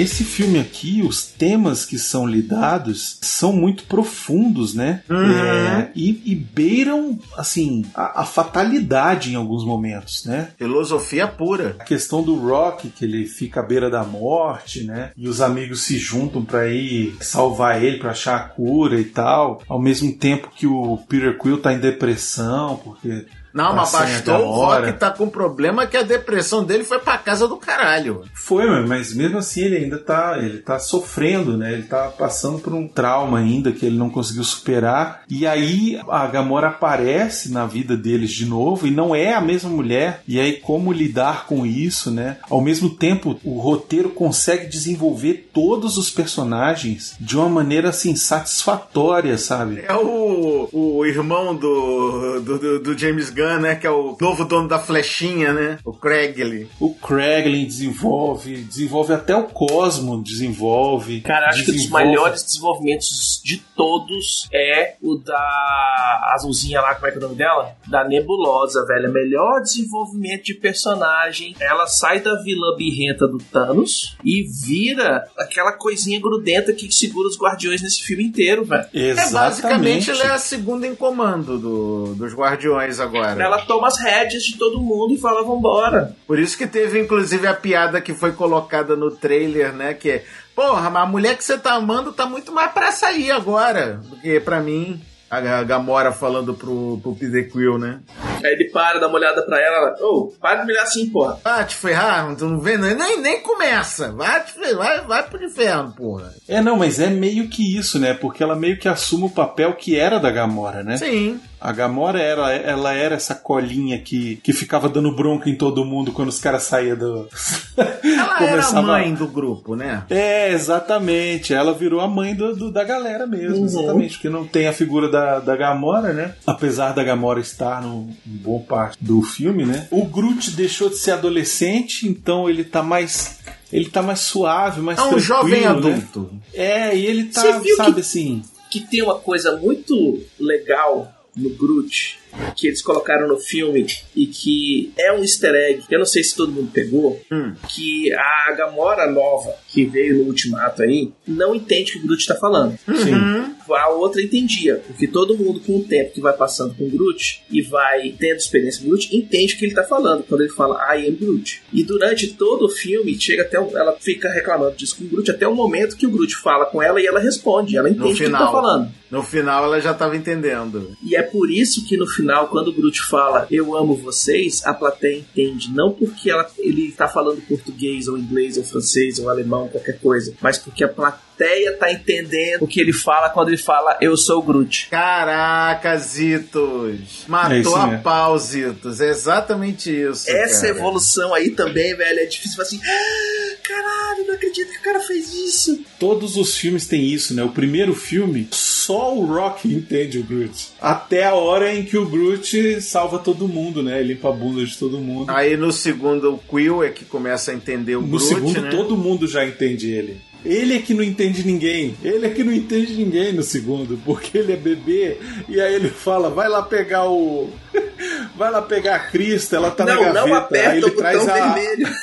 [0.00, 5.02] esse filme aqui, os temas que são lidados são muito profundos, né?
[5.08, 5.32] Uhum.
[5.32, 10.50] É, e, e beiram, assim, a, a fatalidade em alguns momentos, né?
[10.56, 11.76] Filosofia pura.
[11.78, 15.10] A questão do Rock, que ele fica à beira da morte, né?
[15.16, 19.62] E os amigos se juntam pra ir salvar ele, pra achar a cura e tal.
[19.68, 24.14] Ao mesmo tempo que o Peter Quill tá em depressão, porque Não, mas Tá sem
[24.14, 24.52] a bastou o.
[24.52, 28.22] Rock tá com problema que a depressão dele foi pra casa do caralho.
[28.34, 31.72] Foi, mas mesmo assim ele ainda tá, ele tá sofrendo, né?
[31.72, 35.22] Ele tá passando por um trauma ainda que ele não conseguiu superar.
[35.28, 39.70] E aí a Gamora aparece na vida deles de novo e não é a mesma
[39.70, 40.22] mulher.
[40.26, 42.38] E aí como lidar com isso, né?
[42.48, 49.36] Ao mesmo tempo, o roteiro consegue desenvolver todos os personagens de uma maneira assim satisfatória,
[49.38, 49.82] sabe?
[49.86, 53.74] É o, o irmão do, do, do- do James Gunn, né?
[53.76, 55.78] Que é o novo dono da flechinha, né?
[55.84, 56.68] O Craigley.
[56.80, 61.20] O Kraglin desenvolve, desenvolve até o Cosmo desenvolve.
[61.22, 66.94] Cara, acho que um dos desenvolve- melhores desenvolvimentos de todos é o da azulzinha lá,
[66.94, 67.72] como é que é o nome dela?
[67.86, 69.12] Da Nebulosa, velho.
[69.12, 71.54] Melhor desenvolvimento de personagem.
[71.60, 77.38] Ela sai da vilã birrenta do Thanos e vira aquela coisinha grudenta que segura os
[77.38, 78.86] guardiões nesse filme inteiro, velho.
[78.94, 80.10] É, basicamente, Exatamente.
[80.10, 83.31] ela é a segunda em comando do- dos Guardiões agora.
[83.40, 86.14] Ela toma as rédeas de todo mundo e fala: vambora.
[86.26, 89.94] Por isso que teve, inclusive, a piada que foi colocada no trailer, né?
[89.94, 93.30] Que é, porra, mas a mulher que você tá amando tá muito mais pra sair
[93.30, 95.00] agora do que pra mim.
[95.30, 98.00] A Ga- Gamora falando pro, pro Peter Quill, né?
[98.44, 101.38] Aí ele para, dá uma olhada pra ela, ô, para de me olhar assim, porra.
[101.42, 104.12] Vai te ferrar, tu não vê, nem, nem começa.
[104.12, 106.34] Vai, te ferrar, vai, vai pro inferno, porra.
[106.46, 108.12] É, não, mas é meio que isso, né?
[108.12, 110.98] Porque ela meio que assume o papel que era da Gamora, né?
[110.98, 111.40] Sim.
[111.62, 116.10] A Gamora era, ela era essa colinha que, que ficava dando bronca em todo mundo
[116.12, 117.28] quando os caras saíam do.
[118.04, 120.02] Ela era a mãe do grupo, né?
[120.10, 121.54] É, exatamente.
[121.54, 123.64] Ela virou a mãe do, do- da galera mesmo, Uhum.
[123.64, 124.14] exatamente.
[124.14, 126.34] Porque não tem a figura da, da Gamora, né?
[126.46, 129.86] Apesar da Gamora estar no em boa parte do filme, né?
[129.90, 133.38] O Groot deixou de ser adolescente, então ele tá mais.
[133.72, 135.66] Ele tá mais suave, mais É um tranquilo, jovem né?
[135.68, 136.30] adulto.
[136.52, 138.42] É, e ele Você tá, viu sabe que- assim.
[138.70, 142.18] que tem uma coisa muito legal no Groot
[142.56, 146.22] que eles colocaram no filme e que é um easter egg, que eu não sei
[146.24, 147.54] se todo mundo pegou, Hum.
[147.68, 152.26] que a Gamora nova que veio no ultimato aí não entende o que o Groot
[152.26, 152.76] tá falando.
[152.86, 153.14] Sim.
[153.14, 153.52] Uhum.
[153.74, 157.42] A outra entendia, porque todo mundo com o tempo que vai passando com o Groot
[157.50, 160.50] e vai tendo experiência com o Groot, entende o que ele tá falando quando ele
[160.52, 161.62] fala I am Groot.
[161.72, 165.30] E durante todo o filme, chega até o- ela fica reclamando disso com o Groot
[165.30, 168.16] até o momento que o Groot fala com ela e ela responde, ela entende o
[168.16, 168.90] que ele tá falando.
[169.10, 170.94] No final ela já tava entendendo.
[171.02, 174.74] E é por isso que no final, quando o Groot fala eu amo vocês, a
[174.74, 175.70] plateia entende.
[175.72, 180.34] Não porque ela, ele tá falando português, ou inglês, ou francês, ou alemão, qualquer coisa,
[180.40, 181.31] mas porque a plateia
[181.78, 184.88] tá entendendo o que ele fala quando ele fala eu sou o Groot.
[184.90, 187.24] Caraca, Zitos!
[187.26, 188.02] É Matou isso a mesmo.
[188.02, 189.00] pau, Zitos.
[189.00, 190.30] É exatamente isso.
[190.30, 190.78] Essa cara.
[190.78, 192.80] evolução aí também, velho, é difícil falar assim.
[192.84, 195.82] "Ah, Caralho, não acredito que o cara fez isso.
[195.98, 197.42] Todos os filmes têm isso, né?
[197.42, 200.68] O primeiro filme, só o Rock entende o Groot.
[200.80, 204.02] Até a hora em que o Groot salva todo mundo, né?
[204.02, 205.30] Limpa a bunda de todo mundo.
[205.30, 208.70] Aí no segundo, o Quill é que começa a entender o no Groot, segundo, né?
[208.70, 210.20] todo mundo já entende ele.
[210.44, 211.96] Ele é que não entende ninguém.
[212.02, 215.18] Ele é que não entende ninguém no segundo, porque ele é bebê.
[215.48, 217.50] E aí ele fala: vai lá pegar o.
[218.34, 220.20] vai lá pegar a Crista, ela tá na não, gaveta.
[220.26, 221.52] não aí aperta ele o botão traz a.
[221.54, 221.88] vermelho.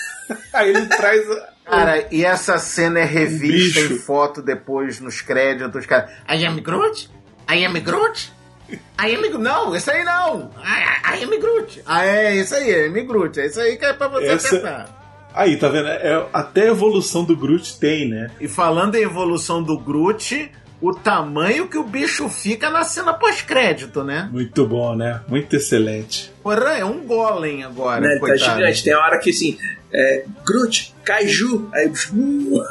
[0.54, 1.28] Aí ele traz.
[1.32, 6.08] a- Cara, e essa cena é revista em foto depois nos créditos, cara.
[6.30, 7.10] I am Groot?
[7.52, 8.32] I am Groot?
[8.72, 9.38] I am Groot?
[9.40, 10.52] Não, isso aí não!
[10.64, 11.82] I, I am Groot!
[11.86, 13.40] Ah, é, isso aí, I am Groot.
[13.40, 14.99] É isso aí que é pra você Essa- apertar.
[15.40, 15.88] Aí, tá vendo?
[15.88, 18.30] É, até a evolução do Groot tem, né?
[18.42, 24.04] E falando em evolução do Groot, o tamanho que o bicho fica na cena pós-crédito,
[24.04, 24.28] né?
[24.34, 25.22] Muito bom, né?
[25.30, 26.30] Muito excelente.
[26.44, 28.60] Porra, é um golem agora, Né, ele tá coitado.
[28.60, 28.84] gigante.
[28.84, 29.58] Tem hora que assim,
[29.94, 32.62] é, Groot, Kaiju, aí uh,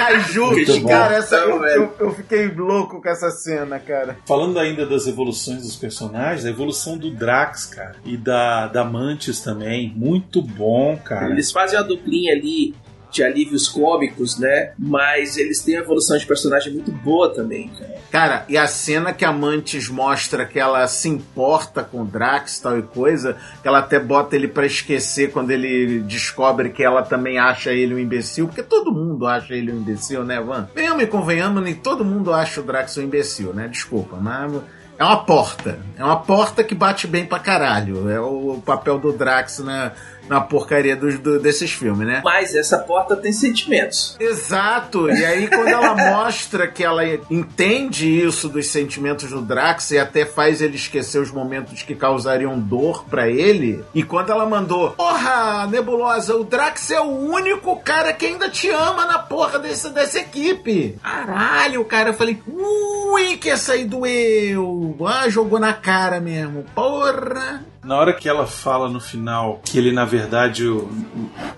[0.80, 0.88] Bom.
[0.88, 4.16] cara, essa, eu, eu, eu fiquei louco com essa cena, cara.
[4.26, 9.40] Falando ainda das evoluções dos personagens, a evolução do Drax, cara, e da, da Mantis
[9.40, 11.30] também, muito bom, cara.
[11.30, 12.74] Eles fazem uma duplinha ali
[13.14, 14.72] de alívios cômicos, né?
[14.76, 17.94] Mas eles têm uma evolução de personagem muito boa também, cara.
[18.10, 22.58] Cara, e a cena que a Mantis mostra que ela se importa com o Drax
[22.58, 27.02] tal e coisa, que ela até bota ele pra esquecer quando ele descobre que ela
[27.02, 30.68] também acha ele um imbecil, porque todo mundo acha ele um imbecil, né, Van?
[30.74, 33.68] Venhamos e convenhamos, nem todo mundo acha o Drax um imbecil, né?
[33.68, 34.52] Desculpa, mas
[34.98, 35.80] é uma porta.
[35.96, 38.08] É uma porta que bate bem pra caralho.
[38.08, 39.92] É o papel do Drax na,
[40.28, 42.22] na porcaria dos, do, desses filmes, né?
[42.24, 44.16] Mas essa porta tem sentimentos.
[44.18, 45.10] Exato.
[45.10, 50.24] E aí, quando ela mostra que ela entende isso dos sentimentos do Drax e até
[50.24, 55.66] faz ele esquecer os momentos que causariam dor para ele, e quando ela mandou, porra,
[55.66, 60.18] Nebulosa, o Drax é o único cara que ainda te ama na porra desse, dessa
[60.20, 60.98] equipe.
[61.02, 64.96] Caralho, cara, eu falei, ui, que essa aí doeu.
[65.06, 66.64] Ah, jogou na cara mesmo.
[66.74, 67.64] Porra.
[67.84, 70.90] Na hora que ela fala no final que ele, na verdade, o,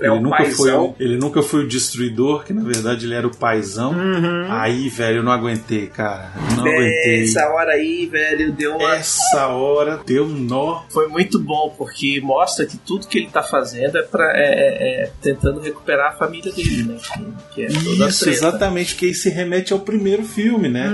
[0.01, 0.57] É ele, o nunca paizão.
[0.57, 3.93] foi, o- ele nunca foi o destruidor, que na verdade ele era o paizão.
[3.93, 4.47] Uhum.
[4.51, 6.33] Aí, velho, eu não aguentei, cara.
[6.57, 7.23] Não aguentei.
[7.25, 8.95] Essa hora aí, velho, deu uma.
[8.97, 10.83] Essa hora deu um nó.
[10.91, 15.03] Foi muito bom, porque mostra que tudo que ele tá fazendo é, pra, é, é-
[15.05, 16.97] é tentando recuperar a família dele, né?
[17.55, 20.91] Que, que é Isso, exatamente, que aí se remete ao primeiro filme, né?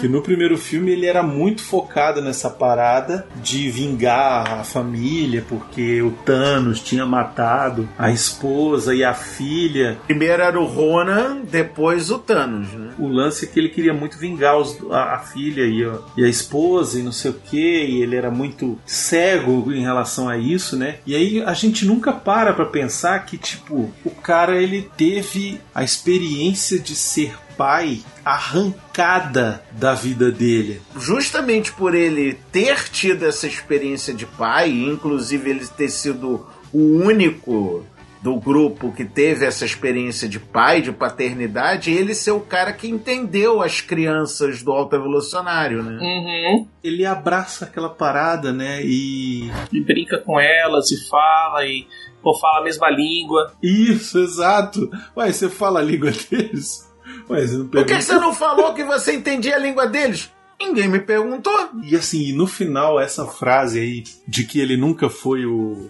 [0.00, 6.00] Que no primeiro filme ele era muito focado nessa parada de vingar a família, porque
[6.02, 9.98] o Thanos tinha matado a esposa e a filha.
[10.06, 12.90] Primeiro era o Ronan, depois o Thanos, né?
[12.98, 16.24] O lance é que ele queria muito vingar os- a, a filha e a, e
[16.24, 20.36] a esposa e não sei o que, e ele era muito cego em relação a
[20.38, 20.96] isso, né?
[21.06, 25.82] E aí a gente nunca para pra pensar que, tipo, o cara ele teve a
[25.82, 30.80] experiência de ser pai arrancada da vida dele.
[30.96, 37.84] justamente por ele ter tido essa experiência de pai, inclusive ele ter sido o único
[38.22, 42.88] do grupo que teve essa experiência de pai, de paternidade, ele ser o cara que
[42.88, 45.98] entendeu as crianças do alto evolucionário, né?
[46.00, 46.66] Uhum.
[46.82, 48.80] Ele abraça aquela parada, né?
[48.82, 49.50] E.
[49.72, 51.86] E brinca com elas e fala e
[52.22, 53.52] pô, fala a mesma língua.
[53.62, 54.90] Isso, exato!
[55.16, 56.87] Ué, você fala a língua deles?
[57.28, 60.32] Você não Por que você não falou que você entendia a língua deles?
[60.60, 61.52] Ninguém me perguntou.
[61.84, 65.88] E assim, no final, essa frase aí de que ele nunca foi o.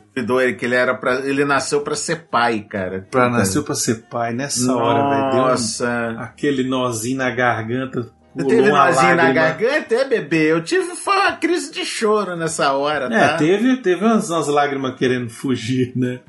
[0.58, 3.06] Que ele era para ele nasceu pra ser pai, cara.
[3.10, 5.32] Pra, nasceu pra ser pai, nessa hora, velho.
[5.42, 6.16] Um- Nossa.
[6.18, 8.10] aquele nozinho na garganta.
[8.36, 10.52] Teve nozinho na garganta, é, bebê?
[10.52, 13.36] Eu tive foi uma crise de choro nessa hora, É, tá?
[13.38, 16.20] teve, teve umas, umas lágrimas querendo fugir, né?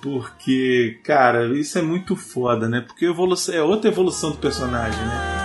[0.00, 2.80] Porque, cara, isso é muito foda, né?
[2.80, 5.37] Porque evolução, é outra evolução do personagem, né?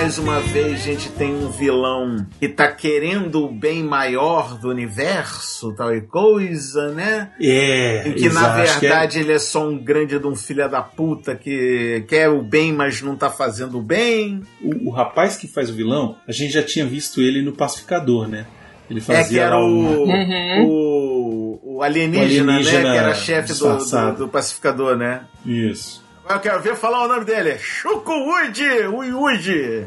[0.00, 4.68] Mais uma vez a gente tem um vilão que tá querendo o bem maior do
[4.68, 7.32] universo, tal e coisa, né?
[7.40, 10.24] É, Em que na exato, acho que é- verdade ele é só um grande de
[10.24, 14.40] um filho da puta que quer o bem, mas não tá fazendo o bem.
[14.62, 18.28] o, o rapaz que faz o vilão, a gente já tinha visto ele no Pacificador,
[18.28, 18.46] né?
[18.88, 20.64] Ele É que fazia era o, Uhum.
[20.64, 22.92] o, o alienígena, O alienígena né?
[22.92, 25.22] Que era chefe do, do, do pacificador, né?
[25.44, 26.06] Isso.
[26.30, 27.58] Eu quero ver falar o nome dele.
[27.58, 28.62] Shukuwood
[28.92, 29.86] Uyuji.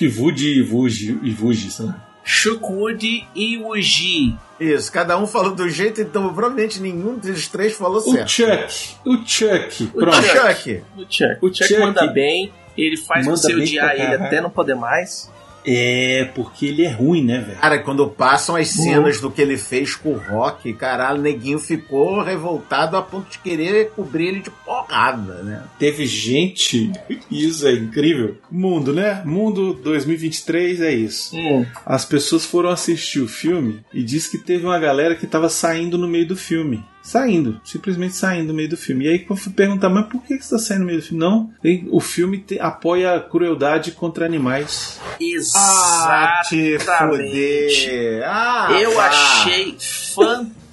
[0.00, 1.94] E Vuji, e Vuji, sabe?
[3.34, 4.36] E Uji.
[4.58, 8.28] Isso, cada um falou do jeito, então provavelmente nenhum dos três falou O certo.
[8.28, 10.22] Chuck, o Chuck, O pronto.
[10.22, 10.82] Chuck.
[10.96, 11.38] O Chuck.
[11.40, 14.74] O O Chuck Chuck manda bem, ele faz manda você odiar ele até não poder
[14.74, 15.30] mais.
[15.66, 17.58] É, porque ele é ruim, né, velho?
[17.58, 21.58] Cara, quando passam as cenas do que ele fez com o Rock, caralho, o neguinho
[21.58, 25.64] ficou revoltado a ponto de querer cobrir ele de porrada, né?
[25.78, 26.92] Teve gente,
[27.30, 28.36] isso é incrível.
[28.48, 29.22] Mundo, né?
[29.24, 31.36] Mundo 2023 é isso.
[31.36, 31.66] Hum.
[31.84, 35.98] As pessoas foram assistir o filme e diz que teve uma galera que tava saindo
[35.98, 36.84] no meio do filme.
[37.06, 39.04] Saindo, simplesmente saindo no meio do filme.
[39.04, 41.04] E aí eu fui perguntar, mas por que que você tá saindo no meio do
[41.04, 41.20] filme?
[41.20, 41.50] Não,
[41.92, 44.98] o filme te- apoia a crueldade contra animais.
[45.54, 47.28] Ah, te Exatamente.
[47.30, 48.22] fuder.
[48.26, 49.76] Ah, Eu achei
[50.14, 50.65] fantástico.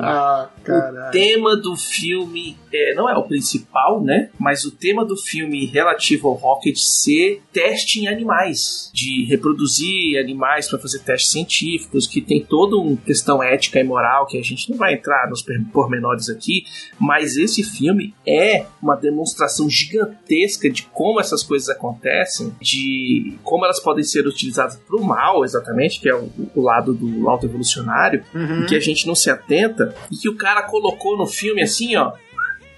[0.00, 1.12] Ah, O caralho.
[1.12, 4.30] tema do filme é, não é o principal, né?
[4.38, 10.68] Mas o tema do filme relativo ao Rocket ser teste em animais, de reproduzir animais
[10.68, 14.68] para fazer testes científicos, que tem toda uma questão ética e moral que a gente
[14.70, 16.64] não vai entrar nos pormenores aqui,
[16.98, 23.80] mas esse filme é uma demonstração gigantesca de como essas coisas acontecem, de como elas
[23.80, 28.24] podem ser utilizadas para o mal, exatamente, que é o, o lado do alto evolucionário
[28.34, 28.66] Uhum.
[28.66, 32.12] que a gente não se atenta e que o cara colocou no filme assim, ó,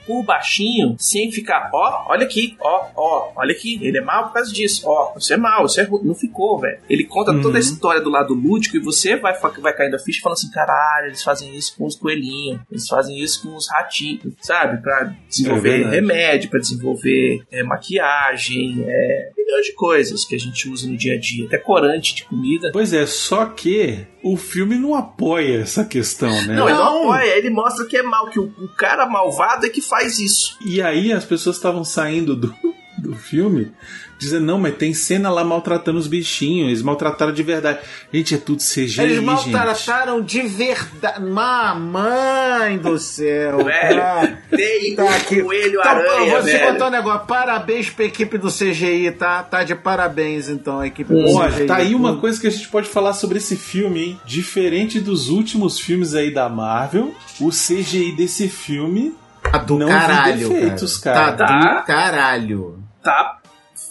[0.07, 4.33] por baixinho, sem ficar, ó, olha aqui, ó, ó, olha aqui, ele é mal por
[4.33, 6.01] causa disso, ó, isso é mal, isso é ruim.
[6.03, 6.79] Não ficou, velho.
[6.89, 7.43] Ele conta Uhum.
[7.43, 10.51] toda a história do lado lúdico e você vai, vai caindo a ficha falando assim,
[10.51, 14.81] caralho, eles fazem isso com os coelhinhos, eles fazem isso com os ratinhos, sabe?
[14.81, 15.95] Pra É desenvolver verdade.
[15.97, 21.15] remédio, pra desenvolver é, maquiagem, é, milhões de coisas que a gente usa no dia
[21.15, 22.71] a dia, até corante de comida.
[22.73, 26.55] Pois é, só que o filme não apoia essa questão, né?
[26.55, 27.03] Não, ele Não.
[27.03, 30.19] não apoia, ele mostra que é mal, que o, o cara malvado é que faz
[30.19, 30.59] isso.
[30.65, 32.55] E aí as pessoas estavam saindo do,
[32.99, 33.73] do filme
[34.19, 37.79] dizendo, não, mas tem cena lá maltratando os bichinhos, eles maltrataram de verdade.
[38.13, 39.25] Gente, é tudo CGI, Eles gente.
[39.25, 41.21] maltrataram de verdade.
[41.23, 43.65] Mamãe do céu.
[43.65, 44.39] Velho, cara.
[44.51, 45.43] Tem Tá aqui.
[45.43, 47.27] coelho Então, aranha, vou te contar um negócio.
[47.27, 49.43] Parabéns pra equipe do CGI, tá?
[49.43, 51.67] Tá de parabéns, então, a equipe do Olha, CGI.
[51.67, 54.21] tá aí uma coisa que a gente pode falar sobre esse filme, hein?
[54.27, 59.15] Diferente dos últimos filmes aí da Marvel, o CGI desse filme
[59.51, 61.37] Tá do não caralho, defeitos, cara.
[61.37, 61.37] cara.
[61.37, 61.81] Tá Tá.
[61.81, 62.79] do caralho.
[63.03, 63.38] Tá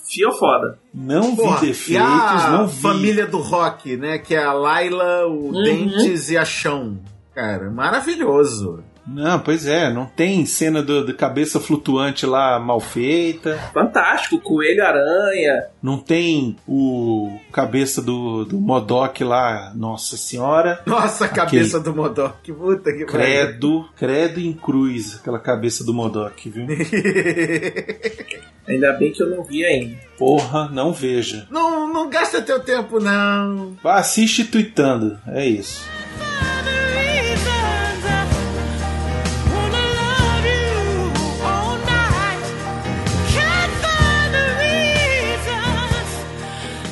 [0.08, 0.80] fio foda.
[0.93, 2.82] não Porra, vi e defeitos, a não vi.
[2.82, 4.18] família do rock, né?
[4.18, 5.64] Que é a Laila, o Uhum.
[5.64, 6.97] Dentes e a Chão.
[7.36, 8.84] Cara, maravilhoso.
[9.08, 14.86] Não, pois é, não tem cena do, de cabeça flutuante lá mal feita, Fantástico, coelho
[14.86, 15.68] aranha.
[15.82, 20.82] não tem o cabeça do, do Modok lá, nossa senhora.
[20.86, 22.51] Nossa, a cabeça do Modok.
[22.51, 23.08] Puta que pariu.
[23.08, 26.68] Credo, credo em cruz, aquela cabeça do Modok, viu?
[28.68, 29.95] Ainda bem que eu não vi ainda.
[30.18, 31.47] Porra, não veja.
[31.49, 33.78] Não, não gasta teu tempo, não.
[33.82, 35.88] Vá, Assiste tweetando, é isso.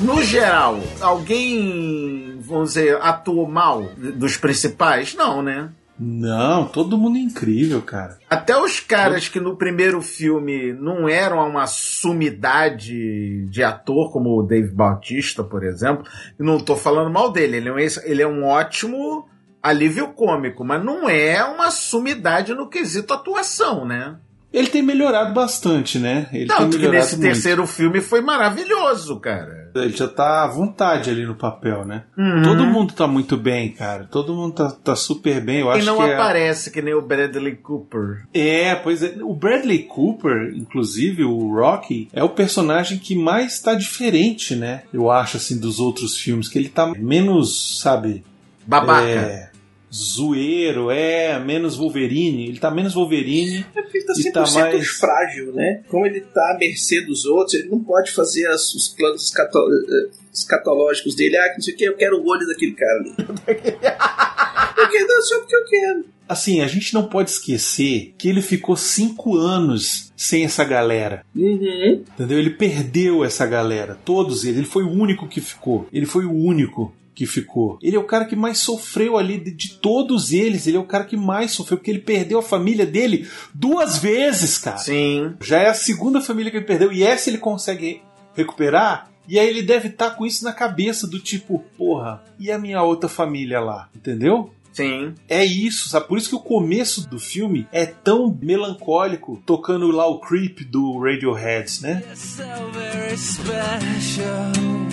[0.06, 5.16] No geral, alguém, vamos dizer, atuou mal dos principais?
[5.16, 5.72] Não, né?
[6.00, 8.20] Não, todo mundo é incrível, cara.
[8.30, 14.44] Até os caras que no primeiro filme não eram uma sumidade de ator, como o
[14.44, 16.06] Dave Bautista, por exemplo.
[16.38, 19.28] Não tô falando mal dele, ele é um, ele é um ótimo
[19.64, 24.18] alívio cômico, mas não é uma sumidade no quesito atuação, né?
[24.54, 26.28] Ele tem melhorado bastante, né?
[26.32, 27.28] Ele Tanto que nesse muito.
[27.28, 29.65] terceiro filme foi maravilhoso, cara.
[29.76, 32.04] Ele já tá à vontade ali no papel, né?
[32.18, 32.44] Uhum.
[32.44, 34.06] Todo mundo tá muito bem, cara.
[34.10, 35.60] Todo mundo tá, tá super bem.
[35.60, 36.14] Eu E acho não que é...
[36.16, 38.26] aparece que nem o Bradley Cooper.
[38.34, 39.16] É, pois é.
[39.22, 44.84] O Bradley Cooper, inclusive, o Rocky, é o personagem que mais tá diferente, né?
[44.94, 46.48] Eu acho, assim, dos outros filmes.
[46.48, 48.24] Que ele tá menos, sabe...
[48.68, 49.08] Babaca.
[49.08, 49.52] É,
[49.96, 52.48] zoeiro, é, menos Wolverine.
[52.50, 53.66] Ele tá menos Wolverine.
[53.76, 55.82] É porque ele tá E 100% tá mais- frágil, né?
[55.88, 59.58] Como ele tá à mercê dos outros, ele não pode fazer as- os planos escato-
[59.60, 61.38] eh, escatológicos dele.
[61.38, 63.14] Ah, que não sei o que, eu quero o olho daquele cara ali.
[64.76, 66.06] porque não só porque eu quero.
[66.28, 71.24] Assim, a gente não pode esquecer que ele ficou cinco anos sem essa galera.
[71.36, 72.04] Uhum.
[72.16, 72.40] Entendeu?
[72.40, 73.96] Ele perdeu essa galera.
[74.04, 74.58] Todos eles.
[74.58, 75.88] Ele foi o único que ficou.
[75.94, 77.80] Ele foi o único que ficou.
[77.82, 80.68] Ele é o cara que mais sofreu ali de, de todos eles.
[80.68, 84.58] Ele é o cara que mais sofreu porque ele perdeu a família dele duas vezes,
[84.58, 84.78] cara.
[84.78, 85.34] Sim.
[85.40, 88.02] Já é a segunda família que ele perdeu e essa ele consegue
[88.36, 89.10] recuperar.
[89.28, 92.84] E aí ele deve estar com isso na cabeça do tipo, porra, e a minha
[92.84, 94.52] outra família lá, entendeu?
[94.72, 95.16] Sim.
[95.28, 96.08] É isso, sabe?
[96.08, 101.00] Por isso que o começo do filme é tão melancólico, tocando lá o Creep do
[101.00, 102.04] Radiohead, né?
[102.14, 102.44] so
[102.74, 104.85] very special.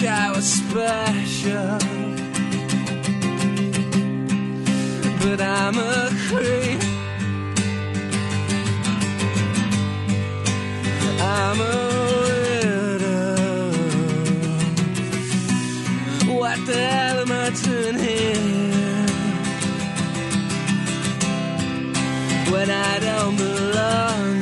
[0.00, 1.78] Wish I was special,
[5.20, 6.80] but I'm a creep.
[11.20, 11.62] I'm a
[12.62, 13.72] widow.
[16.34, 18.46] What the hell am I doing here?
[22.50, 24.39] when I don't belong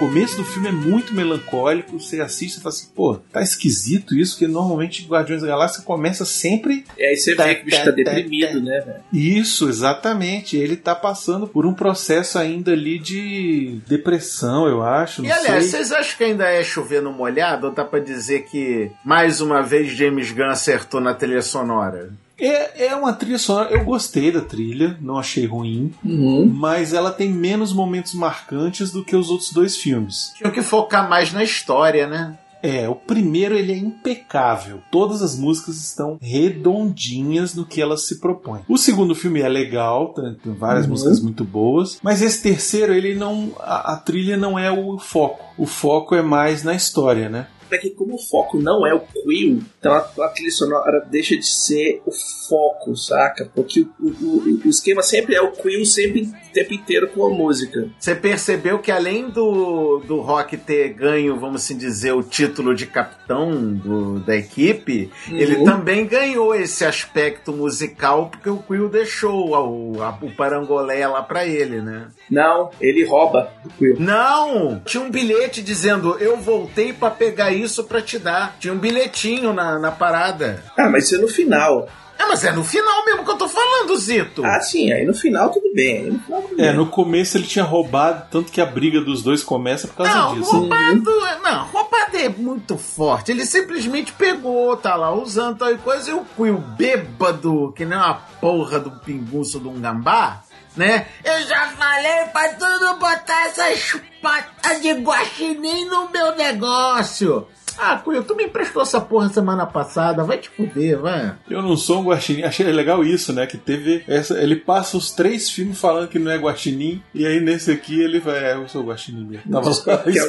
[0.00, 4.38] começo do filme é muito melancólico, você assiste e fala assim, pô, tá esquisito isso,
[4.38, 7.76] que normalmente Guardiões da Galáxia começa sempre E aí você Tá, vê que o bicho
[7.78, 8.60] tá, tá deprimido, tá.
[8.60, 9.00] né, velho?
[9.12, 10.56] Isso, exatamente.
[10.56, 15.22] Ele tá passando por um processo ainda ali de depressão, eu acho.
[15.22, 15.70] Não E aliás, sei.
[15.72, 17.66] vocês acham que ainda é chover no molhado?
[17.66, 22.10] Ou dá pra dizer que mais uma vez James Gunn acertou na trilha sonora?
[22.40, 23.70] É, é uma trilha sonora.
[23.70, 26.46] Eu gostei da trilha, não achei ruim, Uhum.
[26.46, 30.32] mas ela tem menos momentos marcantes do que os outros dois filmes.
[30.36, 32.38] Tinha que focar mais na história, né?
[32.62, 34.80] É, o primeiro ele é impecável.
[34.90, 38.60] Todas as músicas estão redondinhas no que elas se propõem.
[38.68, 40.90] O segundo filme é legal, tem tem várias Uhum.
[40.90, 45.42] músicas muito boas, mas esse terceiro ele não, a, a trilha não é o foco.
[45.56, 47.46] O foco é mais na história, né?
[47.74, 51.36] É que como o foco não é o Quill, então a, a trilha sonora deixa
[51.36, 52.10] de ser o
[52.48, 53.50] foco, saca?
[53.54, 57.30] Porque o, o, o esquema sempre é o Quill sempre o tempo inteiro com a
[57.30, 57.88] música.
[57.98, 62.86] Você percebeu que além do, do Rock ter ganho, vamos assim dizer, o título de
[62.86, 65.36] capitão do, da equipe, Uhum.
[65.36, 71.22] ele também ganhou esse aspecto musical porque o Quill deixou o, a- o parangolé lá
[71.22, 72.08] pra ele, né?
[72.30, 73.96] Não, ele rouba do Quill.
[73.98, 74.80] Não!
[74.84, 78.56] Tinha um bilhete dizendo, eu voltei pra pegar isso pra te dar.
[78.58, 80.62] Tinha um bilhetinho na, na parada.
[80.78, 81.88] Ah, mas isso é no final.
[82.18, 84.44] É, mas é no final mesmo que eu tô falando, Zito.
[84.44, 86.10] Ah, sim, aí no final tudo bem.
[86.10, 86.76] No final tudo É, bem.
[86.76, 90.34] no começo ele tinha roubado, tanto que a briga dos dois começa por causa Não,
[90.34, 90.52] disso.
[90.52, 91.02] roubado.
[91.42, 93.30] Não, roubado é muito forte.
[93.32, 97.96] Ele simplesmente pegou, tá lá usando tal e coisa, e o Quill bêbado, que nem
[97.96, 100.42] uma porra do pinguço de um gambá,
[100.80, 101.06] né?
[101.22, 107.46] Eu já falei pra tudo botar essas patas de guaxinim no meu negócio.
[107.78, 111.34] Ah, Quill, tu me emprestou essa porra semana passada, vai te fuder, vai.
[111.48, 112.42] Eu não sou um guaxinim.
[112.42, 113.46] Achei legal isso, né?
[113.46, 114.04] Que teve.
[114.08, 117.02] Essa, ele passa os três filmes falando que não é guaxinim.
[117.14, 118.38] E aí nesse aqui ele vai.
[118.44, 119.52] É, eu sou guaxinim mesmo.
[119.52, 119.70] Tava
[120.02, 120.22] Que é.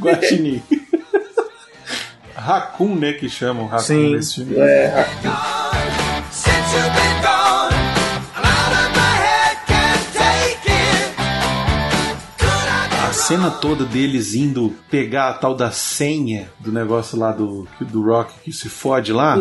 [0.00, 0.62] Guaxinim.
[2.34, 3.12] Raccoon, né?
[3.14, 4.16] Que chamam Raccoon Sim.
[4.16, 4.56] nesse filme.
[4.58, 5.57] É, Since
[13.28, 18.32] cena toda deles indo pegar a tal da senha do negócio lá do, do Rock
[18.42, 19.36] que se fode lá.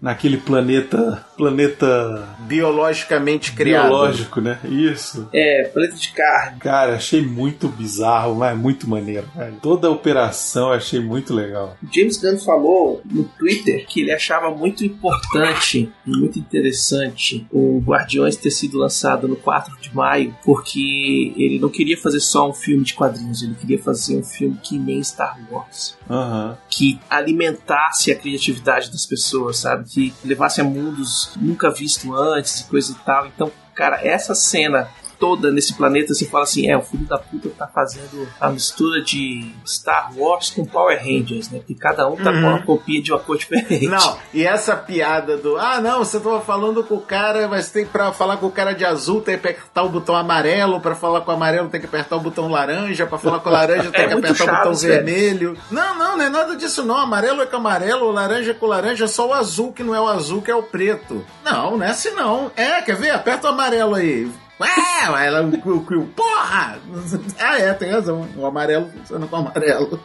[0.00, 1.24] Naquele planeta.
[1.36, 3.88] Planeta Biologicamente criado.
[3.88, 4.58] biológico, né?
[4.64, 5.28] Isso.
[5.32, 6.58] é, planeta de carne.
[6.58, 9.26] Cara, achei muito bizarro, mas muito maneiro.
[9.34, 9.56] velho.
[9.62, 11.76] Toda a operação eu achei muito legal.
[11.92, 18.36] James Gunn falou no Twitter que ele achava muito importante e muito interessante o Guardiões
[18.36, 22.84] ter sido lançado no 4 de maio, porque ele não queria fazer só um filme
[22.84, 25.96] de quadrinhos, ele queria fazer um filme que nem Star Wars.
[26.08, 26.56] Aham.
[26.68, 29.84] Que alimentasse a criatividade das pessoas, sabe?
[29.90, 33.26] Que levasse a mundos nunca vistos antes e coisa e tal.
[33.26, 34.88] Então, cara, essa cena
[35.20, 39.02] toda nesse planeta, você fala assim, é, o filho da puta tá fazendo a mistura
[39.02, 41.58] de Star Wars com Power Rangers, né?
[41.58, 43.86] Porque cada um tá com uma copia de uma cor diferente.
[43.86, 47.84] Não, e essa piada do ah, não, você tava falando com o cara, mas tem
[47.84, 51.20] pra falar com o cara de azul, tem que apertar o botão amarelo, pra falar
[51.20, 54.04] com o amarelo tem que apertar o botão laranja, pra falar com o laranja tem
[54.04, 55.04] É que apertar o botão velho.
[55.04, 55.58] vermelho.
[55.70, 56.96] Não, não, não é nada disso não.
[56.96, 60.00] Amarelo é com amarelo, laranja é com laranja, é só o azul que não é
[60.00, 61.24] o azul, que é o preto.
[61.44, 62.50] Não, não é assim não.
[62.56, 63.10] É, quer ver?
[63.10, 64.30] Aperta o amarelo aí.
[64.60, 64.68] Ué,
[65.14, 66.78] aí ela, o, o, o, porra!
[67.38, 68.28] Ah, é, tem razão.
[68.36, 69.98] O amarelo funciona com o amarelo.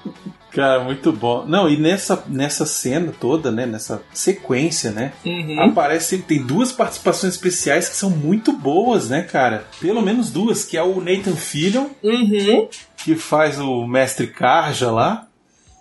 [0.51, 1.45] Cara, muito bom.
[1.45, 3.65] Não, e nessa, nessa cena toda, né?
[3.65, 5.11] Nessa sequência, né?
[5.25, 5.61] Uhum.
[5.69, 9.65] Aparece, tem duas participações especiais que são muito boas, né, cara?
[9.81, 12.69] Pelo menos duas, que é o Nathan Fillion, Uhum.
[12.95, 15.27] que faz o Mestre Karja lá,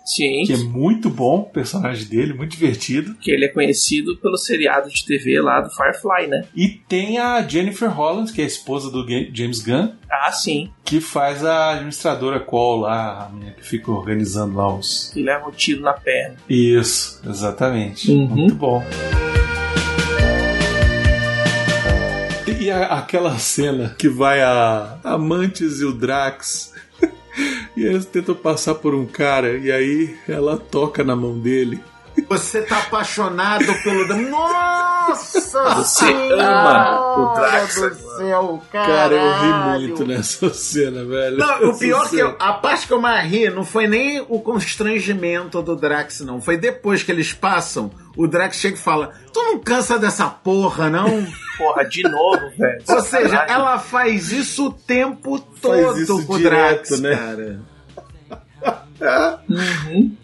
[0.05, 0.43] Sim.
[0.45, 3.15] que é muito bom o personagem dele, muito divertido.
[3.15, 6.45] Que ele é conhecido pelo seriado de TV lá do Firefly, né?
[6.55, 9.03] E tem a Jennifer Holland, que é a esposa do
[9.33, 10.69] James Gunn, Ah, sim.
[10.83, 15.09] que faz a administradora Cole lá, a menina que fica organizando lá os.
[15.11, 16.35] Que leva um tiro na perna.
[16.47, 18.11] Isso, exatamente.
[18.11, 18.27] Uhum.
[18.27, 18.83] Muito bom.
[22.59, 26.73] E a- aquela cena que vai a Amantes e o Drax.
[27.75, 31.81] E eles tentam passar por um cara e aí ela toca na mão dele.
[32.29, 34.07] Você tá apaixonado pelo.
[34.29, 34.84] Nossa!
[35.13, 38.17] Você Senhora ama o Drax do agora.
[38.17, 39.79] céu, Cara, eu ri caralho.
[39.81, 41.37] muito nessa cena, velho.
[41.37, 44.39] Não, o pior que eu, a parte que eu mais ri não foi nem o
[44.39, 46.41] constrangimento do Drax, não.
[46.41, 50.89] Foi depois que eles passam, o Drax chega e fala: Tu não cansa dessa porra,
[50.89, 51.05] não?
[51.57, 52.83] Porra, de novo, velho.
[52.89, 53.55] Ou seja, Sacanagem.
[53.55, 57.15] ela faz isso o tempo Faz todo isso com o direto, Drax, né?
[57.15, 57.59] cara.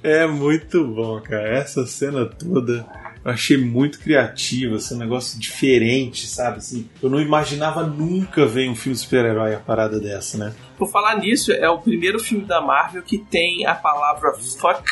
[0.02, 1.58] É muito bom, cara.
[1.58, 2.86] Essa cena toda
[3.24, 6.58] eu achei muito criativa, esse negócio diferente, sabe?
[6.58, 10.54] Assim, eu não imaginava nunca ver um filme de super-herói a parada dessa, né?
[10.78, 14.84] Por falar nisso, é o primeiro filme da Marvel que tem a palavra fuck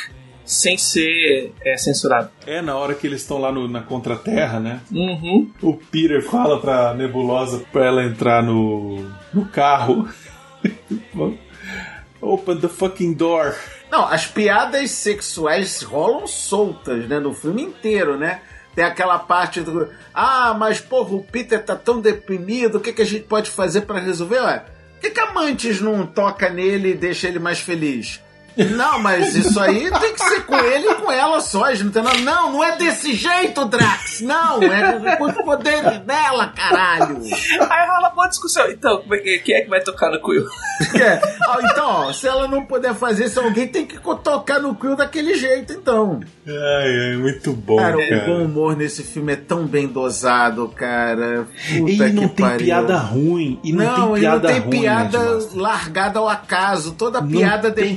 [0.45, 2.29] sem ser é, censurado.
[2.47, 4.79] É na hora que eles estão lá no- na Contraterra, né?
[4.91, 5.49] Uhum.
[5.61, 10.07] O Peter fala pra Nebulosa pra ela entrar no, no carro.
[12.21, 13.55] Open the fucking door.
[13.91, 18.41] Não, as piadas sexuais rolam soltas, né, no filme inteiro, né?
[18.75, 19.89] Tem aquela parte do.
[20.13, 23.81] Ah, mas porra, o Peter tá tão deprimido, o que, que a gente pode fazer
[23.81, 24.39] pra resolver?
[24.41, 25.19] Ué, por que, que
[25.81, 28.21] não toca nele e deixa ele mais feliz?
[28.75, 31.69] Não, mas isso aí tem que ser com ele e com ela só.
[31.73, 32.17] Não, tem nada.
[32.19, 34.21] não, não é desse jeito, Drax.
[34.21, 37.19] Não, é com os poderes dela, caralho.
[37.69, 38.69] Aí rola discussão.
[38.69, 40.45] Então, como é que- quem é que vai tocar no Quill?
[40.95, 41.19] É.
[41.47, 44.95] Ah, então, ó, se ela não puder fazer isso, alguém tem que tocar no Quill
[44.95, 46.21] daquele jeito, então.
[46.47, 48.23] Ai, ai, muito bom, Cara, cara.
[48.23, 51.47] o bom humor nesse filme é tão bem dosado, cara.
[51.77, 52.65] Puta E não que tem pariu.
[52.65, 53.59] piada ruim.
[53.63, 56.93] E não, Não, tem e não piada tem ruim, piada né, largada ao acaso.
[56.93, 57.95] Toda Não piada tem.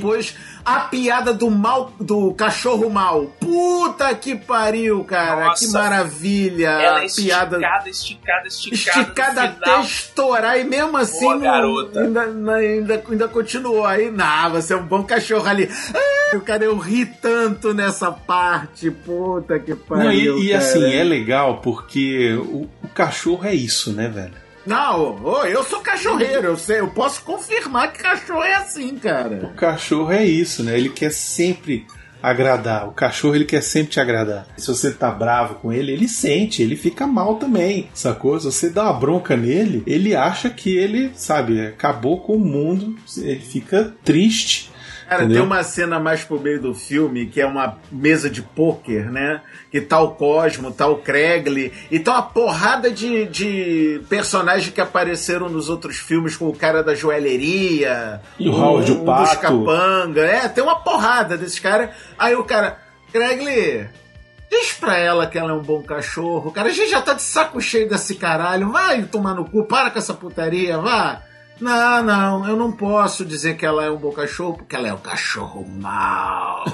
[0.65, 3.25] A piada do mal do cachorro mal.
[3.39, 5.47] Puta que pariu, cara.
[5.47, 5.65] Nossa.
[5.65, 6.67] que maravilha.
[6.69, 8.99] Ela é a piada esticada, esticada, esticada.
[9.01, 9.81] esticada até final.
[9.81, 11.99] estourar e mesmo assim Boa, não- garota.
[11.99, 12.21] ainda,
[12.55, 13.85] ainda, ainda continuou.
[13.85, 15.69] Aí, nah, você é um bom cachorro ali.
[15.93, 18.89] Ah, cara, eu ri tanto nessa parte.
[18.89, 20.33] Puta que pariu.
[20.35, 20.63] Não, e, e cara.
[20.63, 24.42] assim, é legal porque o, o cachorro é isso, né, velho?
[24.65, 29.45] Não, ô, eu sou cachorreiro, eu sei, eu posso confirmar que cachorro é assim, cara.
[29.45, 30.77] O cachorro é isso, né?
[30.77, 31.85] Ele quer sempre
[32.23, 32.87] agradar.
[32.87, 34.47] O cachorro ele quer sempre te agradar.
[34.55, 38.39] Se você tá bravo com ele, ele sente, ele fica mal também, sacou?
[38.39, 42.95] Se você dá uma bronca nele, ele acha que ele, sabe, acabou com o mundo,
[43.17, 44.71] ele fica triste.
[45.13, 45.43] Cara, Entendeu?
[45.43, 49.41] tem uma cena mais pro meio do filme que é uma mesa de pôquer, né?
[49.71, 54.81] Que tá o Cosmo, tá o Kregley, e tá uma porrada de, de personagens que
[54.81, 59.29] apareceram nos outros filmes, com o cara da joalheria, E o Howard o um dos
[59.29, 59.39] Pato.
[59.41, 60.21] capanga.
[60.25, 61.91] É, tem uma porrada desses caras.
[62.17, 62.79] Aí o cara,
[63.11, 63.87] Kregley,
[64.49, 66.51] diz pra ela que ela é um bom cachorro.
[66.51, 68.71] Cara, a gente já tá de saco cheio desse caralho.
[68.71, 71.21] Vai tomar no cu, para com essa putaria, vá.
[71.63, 74.93] Não, não, eu não posso dizer que ela é um bom cachorro, porque ela é
[74.93, 76.65] um cachorro mau.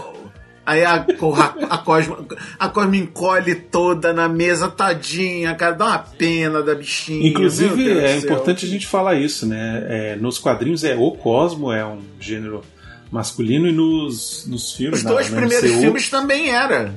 [0.65, 2.27] Aí a, a, a, Cosmo,
[2.59, 7.27] a Cosmo encolhe toda na mesa, tadinha, cara, dá uma pena da bichinha.
[7.29, 9.85] Inclusive, é importante a gente falar isso, né?
[9.87, 12.63] É, nos quadrinhos é o Cosmo, é um gênero
[13.11, 14.99] masculino, e nos, nos filmes.
[14.99, 16.95] Os dois no primeiros MCU, filmes também era.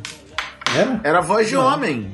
[0.75, 1.01] Era?
[1.05, 1.67] Era voz de Não.
[1.67, 2.11] homem.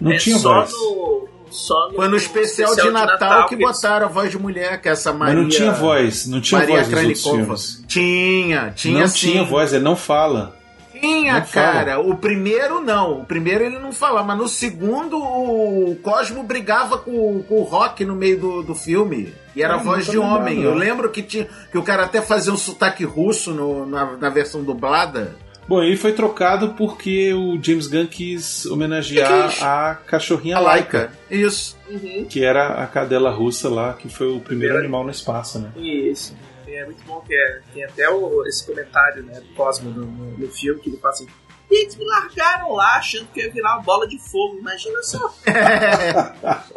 [0.00, 0.72] Não é tinha só voz.
[0.72, 4.80] No, só no Foi no especial, de Natal, que eles- botaram a voz de mulher,
[4.80, 5.42] que é essa Mas Maria.
[5.42, 7.84] não tinha voz, não tinha Maria voz filmes.
[7.88, 9.30] Tinha, tinha não sim.
[9.30, 10.54] tinha voz, ele não fala.
[10.98, 11.72] Tinha, Não fala.
[11.72, 12.00] cara.
[12.00, 13.20] O primeiro não.
[13.20, 18.02] O primeiro ele não fala, mas no segundo o Cosmo brigava com, com o Rock
[18.02, 19.34] no meio do, do filme.
[19.54, 20.62] E era Ah, voz de homem.
[20.62, 24.28] Eu lembro que, tinha, que o cara até fazia um sotaque russo no- na, na
[24.30, 25.36] versão dublada.
[25.68, 29.62] Bom, ele foi trocado porque o James Gunn quis homenagear Que quis?
[29.62, 31.18] a cachorrinha A Laika, Laika.
[31.30, 31.76] Isso.
[31.90, 32.24] Uhum.
[32.28, 35.70] que era a cadela russa lá, que foi o primeiro animal no espaço, né?
[35.76, 36.36] Isso.
[36.68, 40.38] É muito bom que é, tem até o- esse comentário né, do Cosmo no, no-
[40.38, 41.26] no filme que ele fala assim.
[41.70, 44.58] E eles me largaram lá achando que eu ia virar uma bola de fogo.
[44.58, 45.34] Imagina só.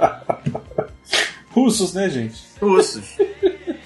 [1.52, 2.42] Russos, né, gente?
[2.62, 3.18] Russos.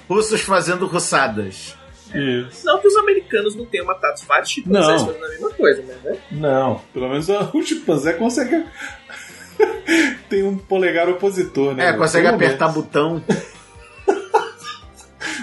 [0.08, 1.76] Russos fazendo russadas.
[2.14, 2.64] Isso.
[2.64, 5.06] Não que os americanos não tenham matado vários chimpanzés Não.
[5.08, 6.18] fazendo a mesma coisa, né?
[6.30, 8.64] Não, pelo menos o chimpanzé consegue.
[10.28, 11.88] Tem um polegar opositor, né?
[11.88, 13.22] É, consegue apertar botão.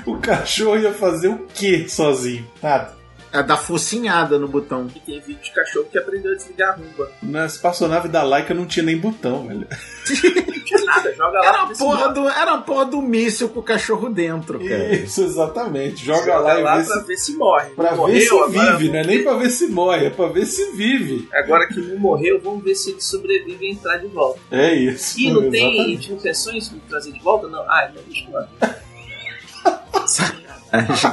[0.06, 2.50] O cachorro ia fazer o quê sozinho?
[2.62, 2.98] Nada.
[3.34, 4.88] É dar focinhada no botão.
[4.94, 7.10] E tem vídeo de cachorro que aprendeu a desligar a rumba.
[7.24, 9.68] Na espaçonave da Laika não tinha nem botão, velho.
[9.70, 11.46] Não tinha nada, joga lá.
[11.46, 14.94] Era a porra do, era a porra do míssil com o cachorro dentro, cara.
[14.96, 16.04] Isso, exatamente.
[16.06, 17.70] Joga, Joga lá, lá e vê pra se, ver se morre.
[17.70, 19.04] pra Não ver se morreu, vive, vamos né?
[19.04, 21.30] Nem pra ver se morre, é pra ver se vive.
[21.34, 24.40] Agora que não morreu, vamos ver se ele sobrevive e entrar de volta.
[24.52, 25.18] É isso.
[25.20, 25.74] E não tem.
[25.76, 26.12] Exatamente.
[26.12, 27.48] não pensou em trazer de volta?
[27.48, 27.62] Não.
[27.62, 28.28] Ah, então deixa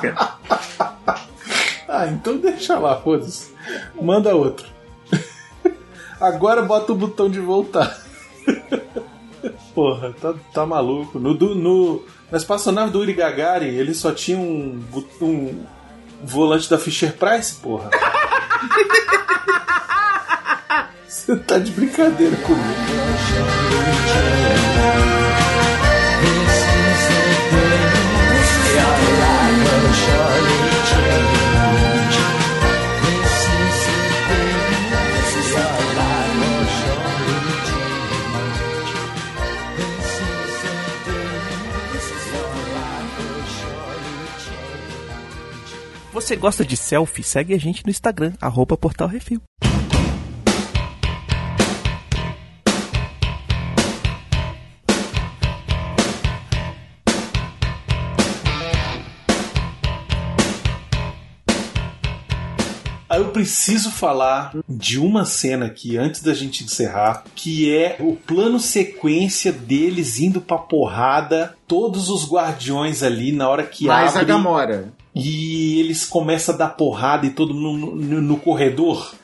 [0.03, 1.18] eu
[1.89, 3.51] Ah, então deixa lá, foda-se.
[4.01, 4.67] Manda outro.
[6.21, 7.99] Agora bota o botão de voltar.
[9.75, 11.19] Porra, tá, tá maluco.
[11.19, 14.83] No, no, na espaçonave do Uri Gagarin, ele só tinha um,
[15.23, 15.65] um
[16.23, 17.91] volante da Fisher Price, porra.
[21.07, 22.65] Você tá de brincadeira comigo.
[46.21, 47.23] Você gosta de selfie?
[47.23, 49.41] Segue a gente no Instagram, arroba Portal Refil.
[63.09, 68.17] Aí eu preciso falar de uma cena aqui, antes da gente encerrar, que é o
[68.17, 74.21] plano sequência deles indo pra porrada, todos os guardiões ali, na hora que Mais a
[74.21, 74.33] abre...
[74.33, 74.98] Gamora.
[75.15, 79.15] E eles começam a dar porrada e todo mundo no, no- corredor.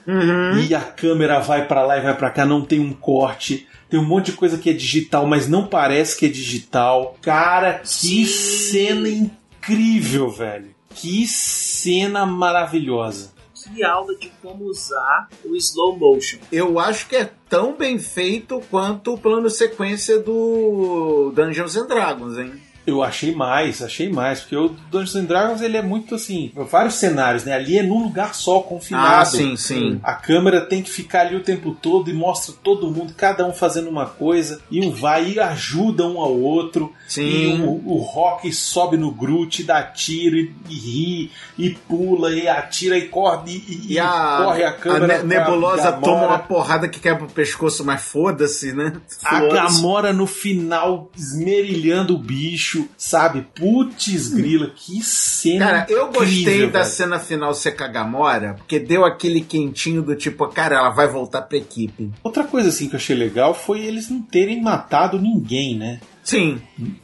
[0.69, 3.69] E a câmera vai pra lá e vai pra cá, não tem um corte.
[3.89, 7.17] Tem um monte de coisa que é digital, mas não parece que é digital.
[7.23, 10.75] Cara, que cena incrível, velho.
[10.95, 13.33] Que cena maravilhosa.
[13.73, 16.39] Que aula de como usar o slow motion.
[16.53, 22.37] Eu acho que é tão bem feito quanto o plano sequência do Dungeons and Dragons,
[22.39, 22.53] hein?
[22.87, 26.95] Eu achei mais, achei mais, porque o Dungeons and Dragons ele é muito assim, vários
[26.97, 27.53] cenários, né?
[27.55, 29.21] Ali é num lugar só, confinado.
[29.23, 30.01] Ah, sim, sim.
[30.03, 33.53] A câmera tem que ficar ali o tempo todo e mostra todo mundo, cada um
[33.55, 36.93] fazendo uma coisa, e um vai e ajuda um ao outro.
[37.09, 37.23] Sim.
[37.23, 42.47] E o, o Rock sobe no Groot, dá tiro e, e ri, e pula, e
[42.47, 45.21] atira e corre, e, e E a, corre a câmera.
[45.21, 48.93] a Ne- Nebulosa pra toma uma porrada que quebra o pescoço, mas foda-se, né?
[49.25, 49.41] A.
[49.41, 53.47] Gamora no final esmerilhando o bicho, sabe?
[53.55, 55.67] Putz, grila, que cena.
[55.67, 56.91] Cara, eu gostei incrível, da velho.
[56.91, 61.07] cena final ser com a Gamora, porque deu aquele quentinho do tipo, cara, ela vai
[61.07, 62.11] voltar pra equipe.
[62.23, 66.01] Outra coisa assim que eu achei legal foi eles não terem matado ninguém, né?
[66.23, 66.61] Sim.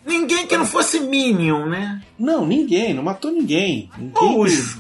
[0.07, 2.01] Ninguém que não fosse Minion, né?
[2.19, 3.91] Não, ninguém, não matou ninguém.
[3.99, 4.79] ninguém Os,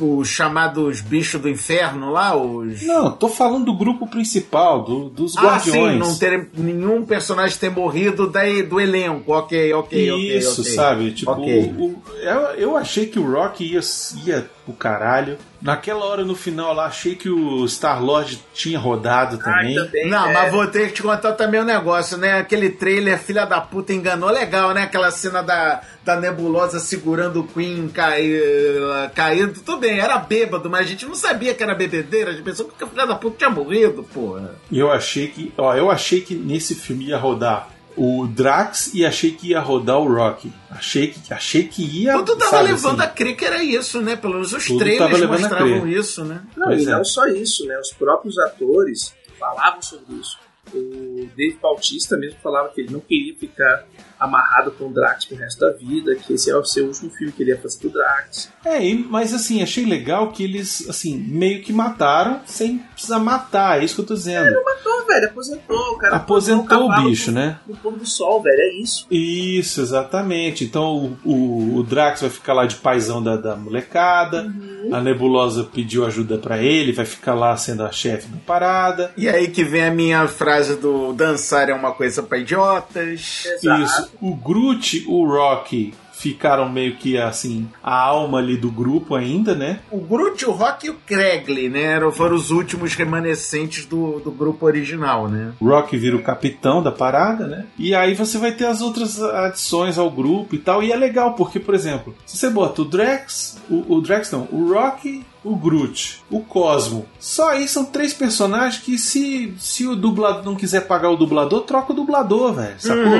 [0.00, 2.82] os chamados bichos do inferno lá, os.
[2.82, 5.92] Não, tô falando do grupo principal, do- dos Ah, guardiões.
[5.92, 9.32] sim, não ter nenhum personagem ter morrido daí do elenco.
[9.32, 10.36] Ok, ok, ok.
[10.38, 10.72] Isso, ok.
[10.72, 11.10] sabe?
[11.12, 11.74] Tipo, Ok.
[11.78, 13.80] o- o- eu, eu achei que o Rock ia,
[14.24, 15.38] ia pro caralho.
[15.62, 19.78] Naquela hora no final lá, achei que o Star-Lord tinha rodado também.
[19.78, 20.10] Ai, também.
[20.10, 22.38] Não, é, mas vou ter que te contar também um negócio, né?
[22.38, 24.82] Aquele trailer, filha da puta, enganou legal, né?
[24.82, 28.82] Aquela cena da, da nebulosa segurando o Queen cair,
[29.14, 29.60] caído.
[29.60, 32.30] Tudo bem, era bêbado, mas a gente não sabia que era bebedeira.
[32.30, 34.56] A gente pensou que a filha da puta tinha morrido, porra.
[34.70, 39.04] E eu achei que, ó, eu achei que nesse filme ia rodar o Drax e
[39.06, 40.52] achei que ia rodar o Rock.
[40.70, 42.12] Achei que, achei que ia.
[42.12, 44.16] Tudo tava sabe, levando assim, a crer que era isso, né?
[44.16, 46.42] Pelo menos os trailers mostravam isso, né?
[46.56, 46.92] Não, Pois e é.
[46.92, 47.78] não só isso, né?
[47.78, 50.38] Os próprios atores falavam sobre isso.
[50.74, 53.86] O Dave Bautista mesmo falava que ele não queria ficar
[54.18, 57.32] amarrado com o Drax pro resto da vida, que esse é o seu último filme
[57.32, 58.50] que ele ia fazer do Drax.
[58.64, 63.84] É, mas assim, achei legal que eles, assim, meio que mataram sem precisar matar, é
[63.84, 64.54] isso que eu tô dizendo.
[64.64, 65.76] Matou, velho, aposentou.
[65.92, 67.58] O cara Aposentou aposentou o cavalo bicho, no- né?
[67.66, 69.06] No pôr do sol, velho, é isso.
[69.10, 70.64] Isso, exatamente.
[70.64, 74.52] Então o, o, o Drax vai ficar lá de paizão da, da molecada.
[74.92, 79.10] A Nebulosa pediu ajuda pra ele, vai ficar lá sendo a chefe da parada.
[79.16, 83.44] E aí que vem a minha frase do dançar é uma coisa pra idiotas.
[83.46, 83.82] Exato.
[83.82, 84.05] Isso.
[84.20, 89.80] O Groot, o Rock ficaram meio que assim, a alma ali do grupo ainda, né?
[89.90, 92.00] O Groot, o Rock e o Kregley, né?
[92.12, 95.52] Foram os últimos remanescentes do, do grupo original, né?
[95.60, 97.66] O Rock vira o capitão da parada, né?
[97.78, 100.82] E aí você vai ter as outras adições ao grupo e tal.
[100.82, 104.48] E é legal, porque, por exemplo, se você bota o Drax, o, o Drax não,
[104.50, 107.06] o Rock, o Groot, o Cosmo.
[107.20, 111.62] Só aí são três personagens que se, se o dublador não quiser pagar o dublador,
[111.62, 112.74] troca o dublador, velho.
[112.78, 113.12] Sacou?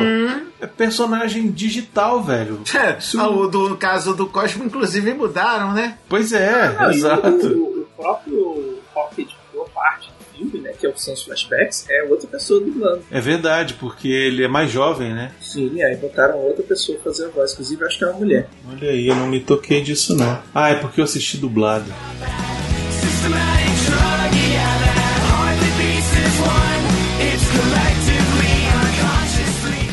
[0.61, 2.61] É personagem digital, velho.
[2.99, 5.99] Isso- Ah, o do caso do Cosmo, inclusive, mudaram, né?
[6.09, 7.47] Pois é, e exato.
[7.47, 9.26] O, o próprio Rocket,
[10.67, 13.03] né, que são os flashbacks, é outra pessoa dublando.
[13.11, 15.33] É verdade, porque ele é mais jovem, né?
[15.41, 17.53] Sim, aí botaram outra pessoa fazer a voz.
[17.53, 18.49] Inclusive, acho que é uma mulher.
[18.71, 20.43] Olha aí, eu não me toquei disso não.
[20.55, 21.87] Ah, é porque eu assisti dublado.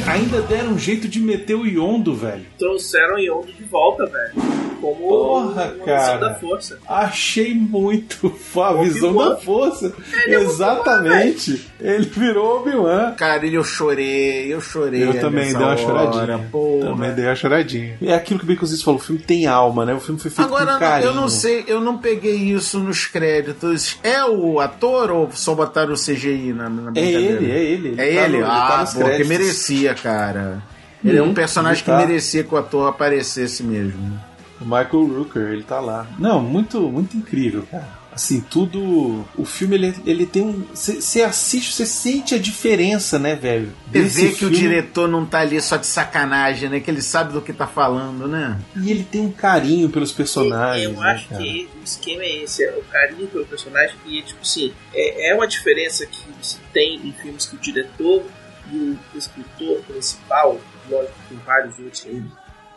[0.05, 2.45] Ainda deram um jeito de meter o Yondo, velho.
[2.59, 4.62] Trouxeram o Yondo de volta, velho.
[4.83, 6.17] Como Porra, uma visão cara.
[6.17, 6.79] da força.
[6.87, 9.93] Achei muito a visão da força.
[10.25, 11.67] Ele é Exatamente.
[11.79, 13.11] Ele virou Obi-Wan.
[13.13, 15.03] Cara, ele eu chorei, eu chorei.
[15.07, 16.47] Eu também dei uma hora, choradinha.
[16.51, 16.85] porra.
[16.87, 17.97] Também dei uma choradinha.
[18.01, 19.93] É aquilo que o Baconzitos falou, o filme tem alma, né?
[19.93, 21.09] O filme foi feito Agora, com carinho.
[21.09, 23.97] eu não sei, eu não peguei isso nos créditos.
[24.03, 27.91] É o ator ou só botaram o CGI na, na É ele, é ele.
[27.93, 28.37] É tá ele?
[28.39, 29.27] no- tá ah, nos pô, que créditos.
[29.29, 30.61] merecia, cara.
[31.03, 32.01] Ele é um Hum, personagem ele tá.
[32.01, 34.19] que merecia que o ator aparecesse mesmo.
[34.63, 36.07] O Michael Rooker, ele tá lá.
[36.17, 38.03] Não, muito, muito incrível, cara.
[38.13, 39.25] Assim, tudo.
[39.35, 40.63] O filme, ele, ele tem um.
[40.73, 43.73] Você assiste, você sente a diferença, né, velho?
[43.91, 44.55] Você vê que o filme.
[44.55, 46.79] diretor não tá ali só de sacanagem, né?
[46.79, 48.59] Que ele sabe do que tá falando, né?
[48.75, 50.83] E ele tem um carinho pelos personagens.
[50.83, 51.41] eu né, acho cara?
[51.41, 55.35] que o esquema é esse, é o carinho pelo personagem e tipo assim, é, é
[55.35, 58.23] uma diferença que se tem em filmes que o diretor
[58.71, 58.77] e
[59.13, 62.23] o escritor principal, lógico que tem vários outros aí,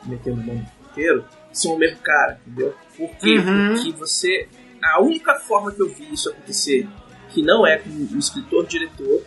[0.06, 1.24] metendo o nome inteiro,
[1.58, 2.74] são o mesmo cara, entendeu?
[2.96, 3.38] Por quê?
[3.38, 3.74] Uhum.
[3.74, 4.48] Porque você
[4.82, 6.86] a única forma que eu vi isso acontecer,
[7.30, 9.22] que não é com o escritor-diretor,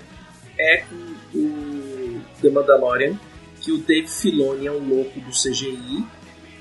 [0.57, 3.15] é com o The Mandalorian,
[3.61, 6.05] que o Dave Filoni é um louco do CGI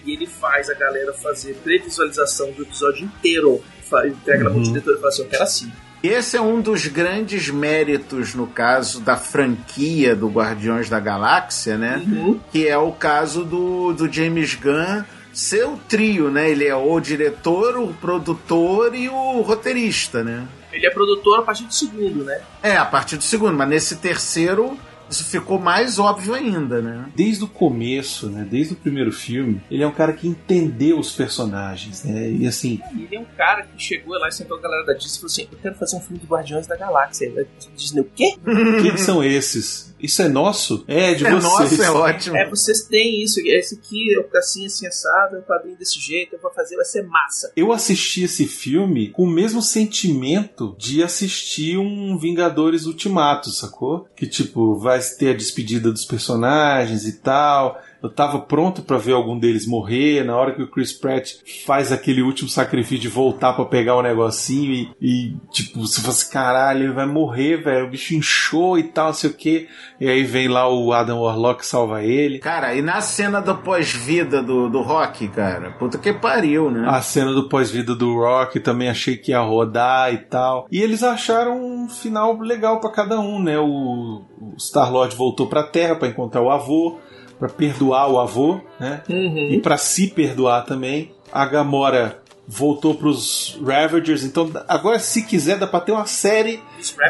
[0.05, 3.63] e ele faz a galera fazer previsualização do episódio inteiro.
[4.05, 5.73] Entrega na mão do diretor e fala assim: Eu quero assim.
[6.03, 12.05] Esse é um dos grandes méritos, no caso da franquia do Guardiões da Galáxia, né?
[12.07, 12.39] Uhum.
[12.53, 15.03] Que é o caso do, do James Gunn
[15.39, 16.51] ser o trio, né?
[16.51, 20.49] Ele é o diretor, o produtor e o roteirista, né?
[20.73, 22.41] Ele é produtor a partir do segundo, né?
[22.61, 24.77] É, a partir do segundo, mas nesse terceiro
[25.09, 27.07] isso ficou mais óbvio ainda, né?
[27.15, 28.47] Desde o começo, né?
[28.49, 32.31] Desde o primeiro filme, ele é um cara que entendeu os personagens, né?
[32.31, 35.13] E assim, ele é um cara que chegou lá e sentou a galera da Disney
[35.13, 37.29] e falou assim: Eu quero fazer um filme de Guardiões da Galáxia.
[37.29, 38.35] Aí a Disney, o quê?
[38.83, 39.95] quem são esses?
[40.01, 40.85] Isso é nosso?
[40.87, 41.43] É, de É vocês.
[41.43, 42.37] nosso, é ótimo.
[42.37, 46.35] É, vocês têm isso, esse aqui é assim, assim, assado, é um quadrinho desse jeito,
[46.35, 47.53] eu vou fazer, vai ser massa.
[47.57, 54.07] Eu assisti esse filme com o mesmo sentimento de assistir um Vingadores Ultimato, sacou?
[54.17, 57.81] Que tipo, vai ter a despedida dos personagens e tal.
[58.03, 60.25] Eu tava pronto pra ver algum deles morrer.
[60.25, 61.35] Na hora que o Chris Pratt
[61.67, 66.31] faz aquele último sacrifício de voltar pra pegar o negocinho e, e, tipo, se fosse
[66.31, 67.87] caralho, ele vai morrer, velho.
[67.87, 69.69] O bicho inchou e tal, não sei o que.
[70.01, 72.39] E aí vem lá o Adam Warlock salva ele.
[72.39, 76.89] Cara, e na cena do pós-vida do, do Rock, cara, puta que pariu, né?
[76.89, 80.67] A cena do pós-vida do Rock também achei que ia rodar e tal.
[80.71, 83.59] E eles acharam um final legal pra cada um, né?
[83.59, 86.99] O, o Star-Lord voltou pra Terra pra encontrar o avô,
[87.39, 89.03] pra perdoar o avô, né?
[89.09, 89.51] Uhum.
[89.53, 91.13] E pra se perdoar também.
[91.33, 96.61] A Gamora voltou pros Ravagers, então agora se quiser dá pra ter uma série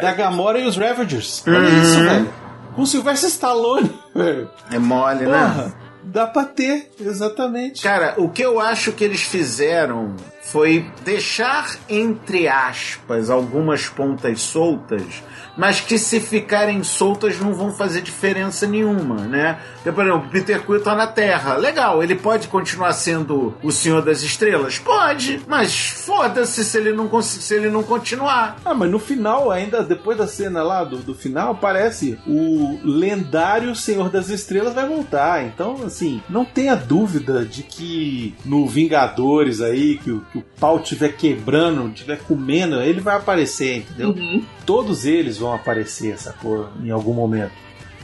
[0.01, 1.43] da Gamora e os Ravagers.
[1.47, 2.33] Olha isso, velho.
[2.75, 4.49] Com Sylvester Stallone, velho.
[4.71, 5.31] É mole, né?
[5.31, 5.73] Porra,
[6.03, 7.81] dá pra ter, exatamente.
[7.81, 15.23] Cara, o que eu acho que eles fizeram foi deixar, entre aspas, algumas pontas soltas,
[15.59, 19.59] mas que se ficarem soltas não vão fazer diferença nenhuma, né?
[19.81, 21.55] Então, por exemplo, Peter Quill tá na Terra.
[21.57, 24.79] Legal, ele pode continuar sendo o Senhor das Estrelas?
[24.79, 28.57] Pode, mas foda-se se ele não se ele não continuar.
[28.63, 33.75] Ah, mas no final, ainda depois da cena lá do, do final, parece o lendário
[33.75, 35.43] Senhor das Estrelas vai voltar.
[35.45, 40.79] Então, assim, não tenha dúvida de que no Vingadores aí, que, o- que o pau
[40.79, 44.09] tiver quebrando, tiver comendo, ele vai aparecer, entendeu?
[44.09, 44.41] Uhum.
[44.69, 46.69] Todos eles vão aparecer, sacou?
[46.83, 47.53] Em algum momento.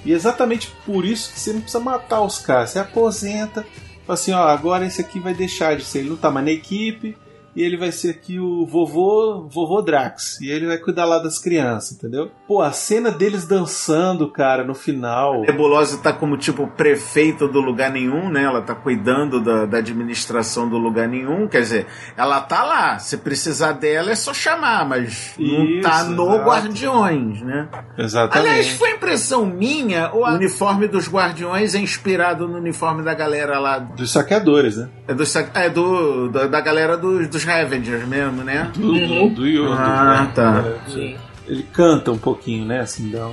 [0.04, 2.72] E exatamente por isso que você não precisa matar os caras.
[2.72, 3.62] Você aposenta,
[4.04, 6.52] fala assim, ó, agora esse aqui vai deixar de ser, ele não tá mais na
[6.52, 7.16] equipe,
[7.56, 10.42] e ele vai ser aqui o vovô, vovô Drax.
[10.42, 12.30] E ele vai cuidar lá das crianças, entendeu?
[12.46, 15.42] Pô, a cena deles dançando, cara, no final.
[15.42, 18.44] Nebulosa tá como tipo prefeita do lugar nenhum, né?
[18.44, 21.48] Ela tá cuidando da, da administração do lugar nenhum.
[21.48, 21.88] Quer dizer,
[22.18, 23.00] ela tá lá.
[23.00, 26.50] Se precisar dela é só chamar, mas não tá Isso, no exato.
[26.50, 27.70] Guardiões, né?
[27.98, 28.50] Exatamente.
[28.50, 33.60] Aliás, foi impressão minha ou o uniforme dos Guardiões é inspirado no uniforme da galera
[33.60, 33.80] lá?
[33.80, 34.90] Dos saqueadores, né?
[35.08, 38.72] É, do, é do, da, da galera dos, dos Ravengers mesmo, né?
[38.76, 40.64] Do, do, do, do- Ah, do- tá.
[40.92, 41.16] Sim.
[41.48, 42.80] Ele canta um pouquinho, né?
[42.80, 43.30] Assim, dá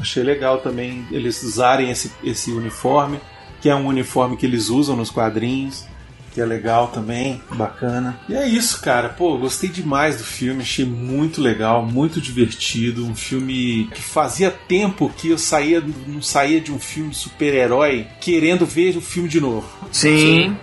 [0.00, 3.20] achei legal também eles usarem esse, esse uniforme,
[3.60, 5.84] que é um uniforme que eles usam nos quadrinhos,
[6.32, 8.18] que é legal também, bacana.
[8.28, 9.10] E é isso, cara.
[9.10, 13.04] Pô, gostei demais do filme, achei muito legal, muito divertido.
[13.04, 18.06] Um filme que fazia tempo que eu saía, não saía de um filme de super-herói
[18.22, 19.66] querendo ver o filme de novo.
[19.92, 20.56] Sim.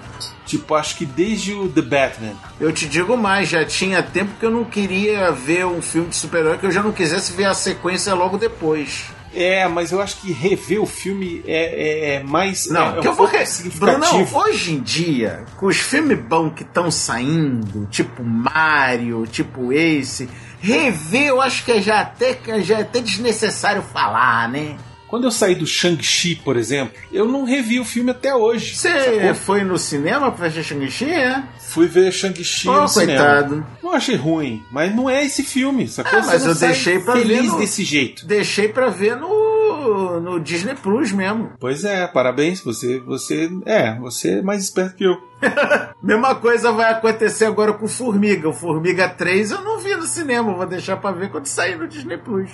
[0.47, 2.33] Tipo, acho que desde o The Batman.
[2.59, 6.15] Eu te digo mais, já tinha tempo que eu não queria ver um filme de
[6.15, 9.05] super-herói que eu já não quisesse ver a sequência logo depois.
[9.33, 12.67] É, mas eu acho que rever o filme é, é- é mais.
[12.69, 13.27] Não, é, que é eu vou.
[13.27, 13.79] significativo.
[13.99, 20.29] Brunão, hoje em dia, com os filmes bons que estão saindo, tipo Mario, tipo esse,
[20.59, 24.75] rever eu acho que é já até, já é até desnecessário falar, né?
[25.07, 28.75] Quando eu saí do Shang-Chi, por exemplo, eu não revi o filme até hoje.
[28.75, 31.43] Você foi no cinema pra ver Shang-Chi, é?
[31.59, 33.19] Fui ver Shang-Chi Ô, no cinema.
[33.25, 33.65] coitado.
[33.81, 36.19] Não achei ruim, mas não é esse filme, sacou?
[36.19, 38.25] Ah, mas eu deixei pra feliz ver no- desse jeito.
[38.25, 41.51] Deixei pra ver no, no Disney Plus mesmo.
[41.59, 45.15] Pois é, parabéns, você, você, é, você é mais esperto que eu.
[46.03, 48.49] Mesma coisa vai acontecer agora com Formiga.
[48.49, 51.87] O Formiga 3 eu não vi no cinema, vou deixar pra ver quando sair no
[51.87, 52.49] Disney Plus.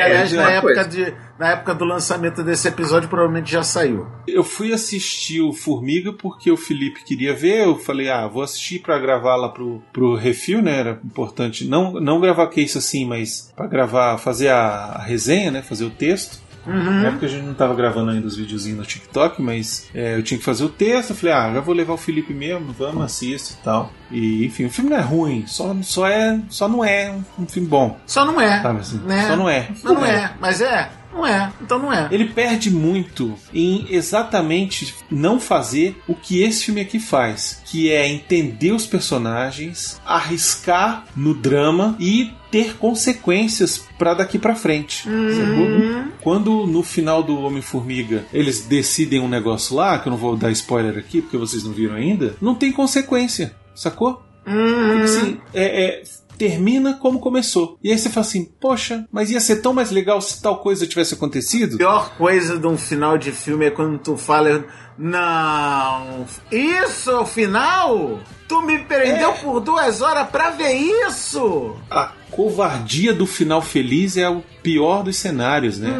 [0.00, 0.88] Que, aliás, É, na, época coisa.
[0.88, 4.06] de, na época do lançamento desse episódio, provavelmente já saiu.
[4.26, 7.64] Eu fui assistir o Formiga porque o Felipe queria ver.
[7.64, 10.78] Eu falei, ah, vou assistir pra gravar lá pro, pro refil, né?
[10.80, 14.58] Era importante não, não gravar case assim, mas pra gravar, fazer a,
[14.96, 15.62] a resenha, né?
[15.62, 16.40] Fazer o texto.
[16.66, 20.22] Na época a gente não tava gravando ainda os videozinhos no TikTok, mas é, eu
[20.22, 21.10] tinha que fazer o texto.
[21.10, 23.92] Eu falei, ah, já vou levar o Felipe mesmo, vamos, assisto e tal.
[24.10, 27.46] E enfim, o filme não é ruim, só, só, é, só não é um, um
[27.46, 27.98] filme bom.
[28.06, 28.60] Só não é.
[28.60, 28.98] Sabe assim?
[28.98, 29.28] né?
[29.28, 29.68] Só não é.
[29.70, 30.34] Mas não é.
[30.40, 30.90] Mas é?
[31.12, 31.52] Não é.
[31.60, 32.08] Então não é.
[32.10, 38.08] Ele perde muito em exatamente não fazer o que esse filme aqui faz, que é
[38.08, 45.02] entender os personagens, arriscar no drama e ter consequências pra daqui pra frente.
[45.04, 46.10] sacou?
[46.20, 50.50] Quando no final do Homem-Formiga eles decidem um negócio lá, que eu não vou dar
[50.50, 54.22] spoiler aqui porque vocês não viram ainda, não tem consequência, sacou?
[54.44, 56.02] Porque, assim, é- é,
[56.40, 57.78] termina como começou.
[57.84, 60.86] E aí você fala assim, poxa, mas ia ser tão mais legal se tal coisa
[60.86, 61.74] tivesse acontecido?
[61.74, 64.64] A pior coisa de um final de filme é quando tu fala.
[64.98, 68.18] Não, isso é o final?
[68.48, 69.34] Tu me prendeu É.
[69.34, 71.76] por duas horas pra ver isso?
[71.90, 75.90] a covardia do final feliz é o pior dos cenários, né?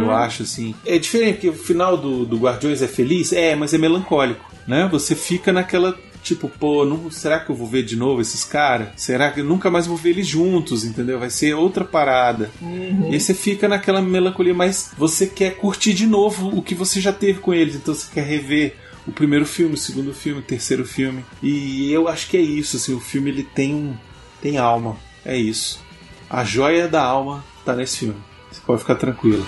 [0.00, 0.74] Eu acho assim.
[0.86, 3.32] É diferente, porque o final do, do Guardiões é feliz?
[3.32, 4.88] É, mas é melancólico, né?
[4.90, 5.94] Você fica naquela.
[6.24, 8.88] Tipo, pô, não, será que eu vou ver de novo esses caras?
[8.96, 11.18] Será que eu nunca mais vou ver eles juntos, entendeu?
[11.18, 12.50] Vai ser outra parada.
[12.62, 16.98] E aí você fica naquela melancolia, mas você quer curtir de novo o que você
[16.98, 18.74] já teve com eles, então você quer rever
[19.06, 21.22] o primeiro filme, o segundo filme, o terceiro filme.
[21.42, 23.94] E eu acho que é isso, assim, o filme ele tem um
[24.40, 24.96] tem alma.
[25.24, 25.82] É isso.
[26.28, 28.20] A joia da alma tá nesse filme.
[28.50, 29.44] Você pode ficar tranquilo.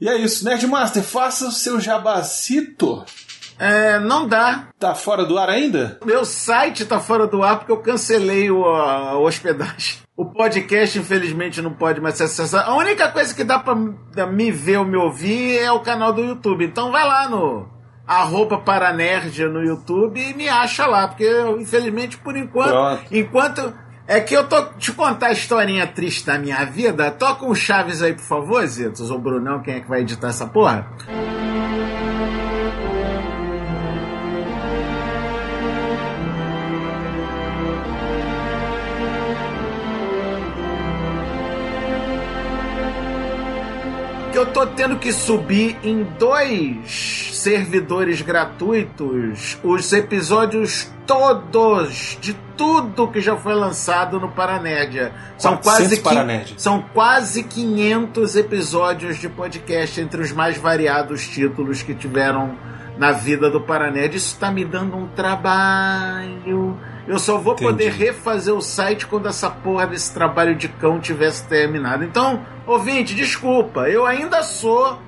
[0.00, 3.04] E é isso, Nerdmaster, faça o seu jabacito.
[3.58, 4.68] É, não dá.
[4.78, 5.98] Tá fora do ar ainda?
[6.04, 9.98] Meu site tá fora do ar porque eu cancelei o, a, hospedagem.
[10.16, 12.68] O podcast, infelizmente, não pode mais ser acessado.
[12.70, 13.74] A única coisa que dá pra
[14.14, 16.64] da- me ver ou me ouvir é o canal do YouTube.
[16.64, 17.68] Então vai lá no
[18.06, 21.08] arroba Paranerd no YouTube e me acha lá.
[21.08, 21.28] Porque,
[21.58, 22.70] infelizmente, por enquanto...
[22.70, 23.04] Pronto.
[23.10, 23.83] Enquanto...
[24.06, 27.10] É que eu tô te contar a historinha triste da minha vida.
[27.10, 29.10] Toca um Chaves aí, por favor, Zitos.
[29.10, 30.86] Ou Brunão, quem é que vai editar essa porra?
[44.34, 53.06] Que eu tô tendo que subir em dois servidores gratuitos os episódios todos de tudo
[53.06, 55.12] que já foi lançado no Paranerdia.
[55.38, 56.58] São 400 quase, Paranerdia.
[56.58, 62.58] são quase 500 episódios de podcast entre os mais variados títulos que tiveram
[62.98, 64.16] na vida do Paranerd.
[64.16, 66.76] Isso tá me dando um trabalho.
[67.06, 67.70] Eu só vou Entendi.
[67.70, 72.02] poder refazer o site quando essa porra desse trabalho de cão tivesse terminado.
[72.04, 74.98] Então, ouvinte, desculpa, eu ainda sou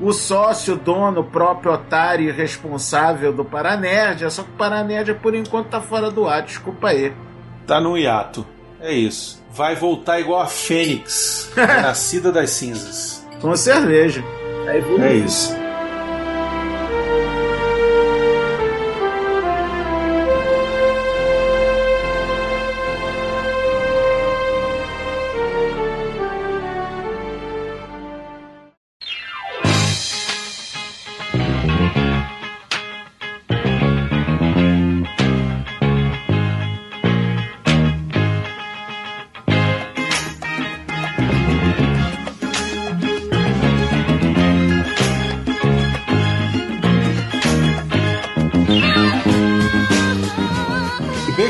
[0.00, 4.30] o sócio, dono, próprio otário e responsável do Paranerd.
[4.30, 6.42] Só que o Paranerd, por enquanto, tá fora do ar.
[6.42, 7.12] Desculpa aí.
[7.66, 8.46] Tá no hiato.
[8.80, 9.42] É isso.
[9.52, 13.24] Vai voltar igual a Fênix, nascida das cinzas.
[13.40, 14.24] Com cerveja.
[14.66, 15.54] Aí vou É isso.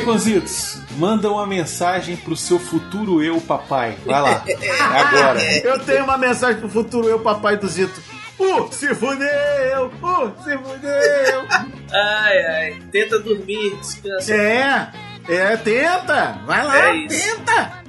[0.05, 3.97] Baconzitos, manda uma mensagem pro seu futuro eu, papai.
[4.05, 4.43] Vai lá.
[4.47, 5.41] É agora.
[5.65, 8.01] Eu tenho uma mensagem pro futuro eu, papai do Zito.
[8.39, 9.87] Uh, se fudeu!
[10.03, 11.47] Uh, se fudeu!
[11.93, 12.83] Ai, ai.
[12.91, 14.35] Tenta dormir, descansa.
[14.35, 14.91] é,
[15.29, 16.41] é, tenta!
[16.47, 17.37] Vai lá, É isso.
[17.37, 17.82] tenta!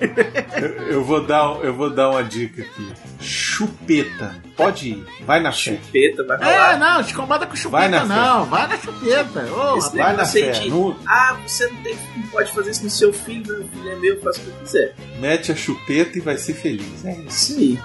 [0.00, 2.92] Eu, eu vou dar, eu vou dar uma dica aqui.
[3.20, 4.34] Chupeta.
[4.56, 5.06] Pode ir.
[5.24, 5.76] Vai na fé.
[5.82, 6.78] Chupeta, vai É, rolar.
[6.78, 8.44] não, te incomoda com chupeta, Vai na não.
[8.46, 9.44] Vai na chupeta.
[9.78, 10.50] Esse vai na fé.
[10.52, 13.90] de, No- Ah, você não, tem, não pode fazer isso no seu filho, meu filho
[13.90, 14.94] é meu, faça o que eu quiser.
[15.18, 17.04] Mete a chupeta e vai ser feliz.
[17.04, 17.12] É.
[17.28, 17.78] Isso aí.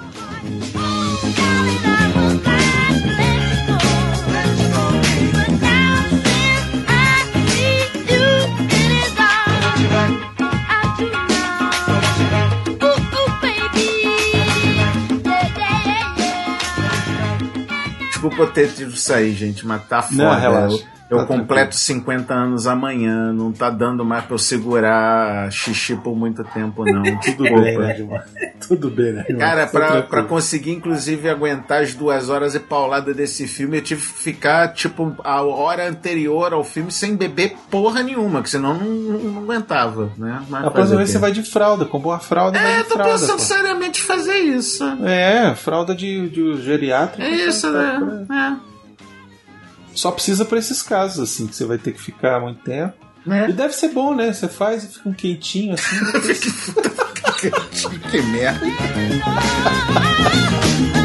[18.29, 20.23] Desculpa ter tido aí, gente, mas tá foda.
[20.23, 20.94] Não, relaxa.
[21.09, 26.15] Eu, Tá completo 50 anos amanhã, não tá dando mais pra eu segurar xixi por
[26.15, 27.03] muito tempo, não.
[27.21, 27.61] Tudo Desculpa.
[27.61, 28.25] bem, né, Gilmar?
[28.67, 29.47] Tudo bem, né, Gilmar?
[29.49, 30.07] Cara, Tá pra, tranquilo.
[30.09, 34.73] pra conseguir, inclusive, aguentar as duas horas e paulada desse filme, eu tive que ficar,
[34.73, 39.41] tipo, a hora anterior ao filme sem beber porra nenhuma, que senão não, não, não
[39.43, 40.41] aguentava, né?
[40.49, 43.11] Mas A próxima vez você vai de fralda, comprou uma fralda É, tô fralda.
[43.13, 43.43] pensando pô.
[43.43, 44.83] seriamente fazer isso.
[45.05, 47.21] É, fralda de, de geriátrico.
[47.21, 48.25] É isso, né?
[48.61, 48.74] É.
[49.95, 52.93] Só precisa pra esses casos, assim, que você vai ter que ficar muito tempo.
[53.25, 53.49] Né?
[53.49, 54.31] E deve ser bom, né?
[54.31, 55.95] Você faz e fica um quentinho assim.
[58.11, 58.59] que merda.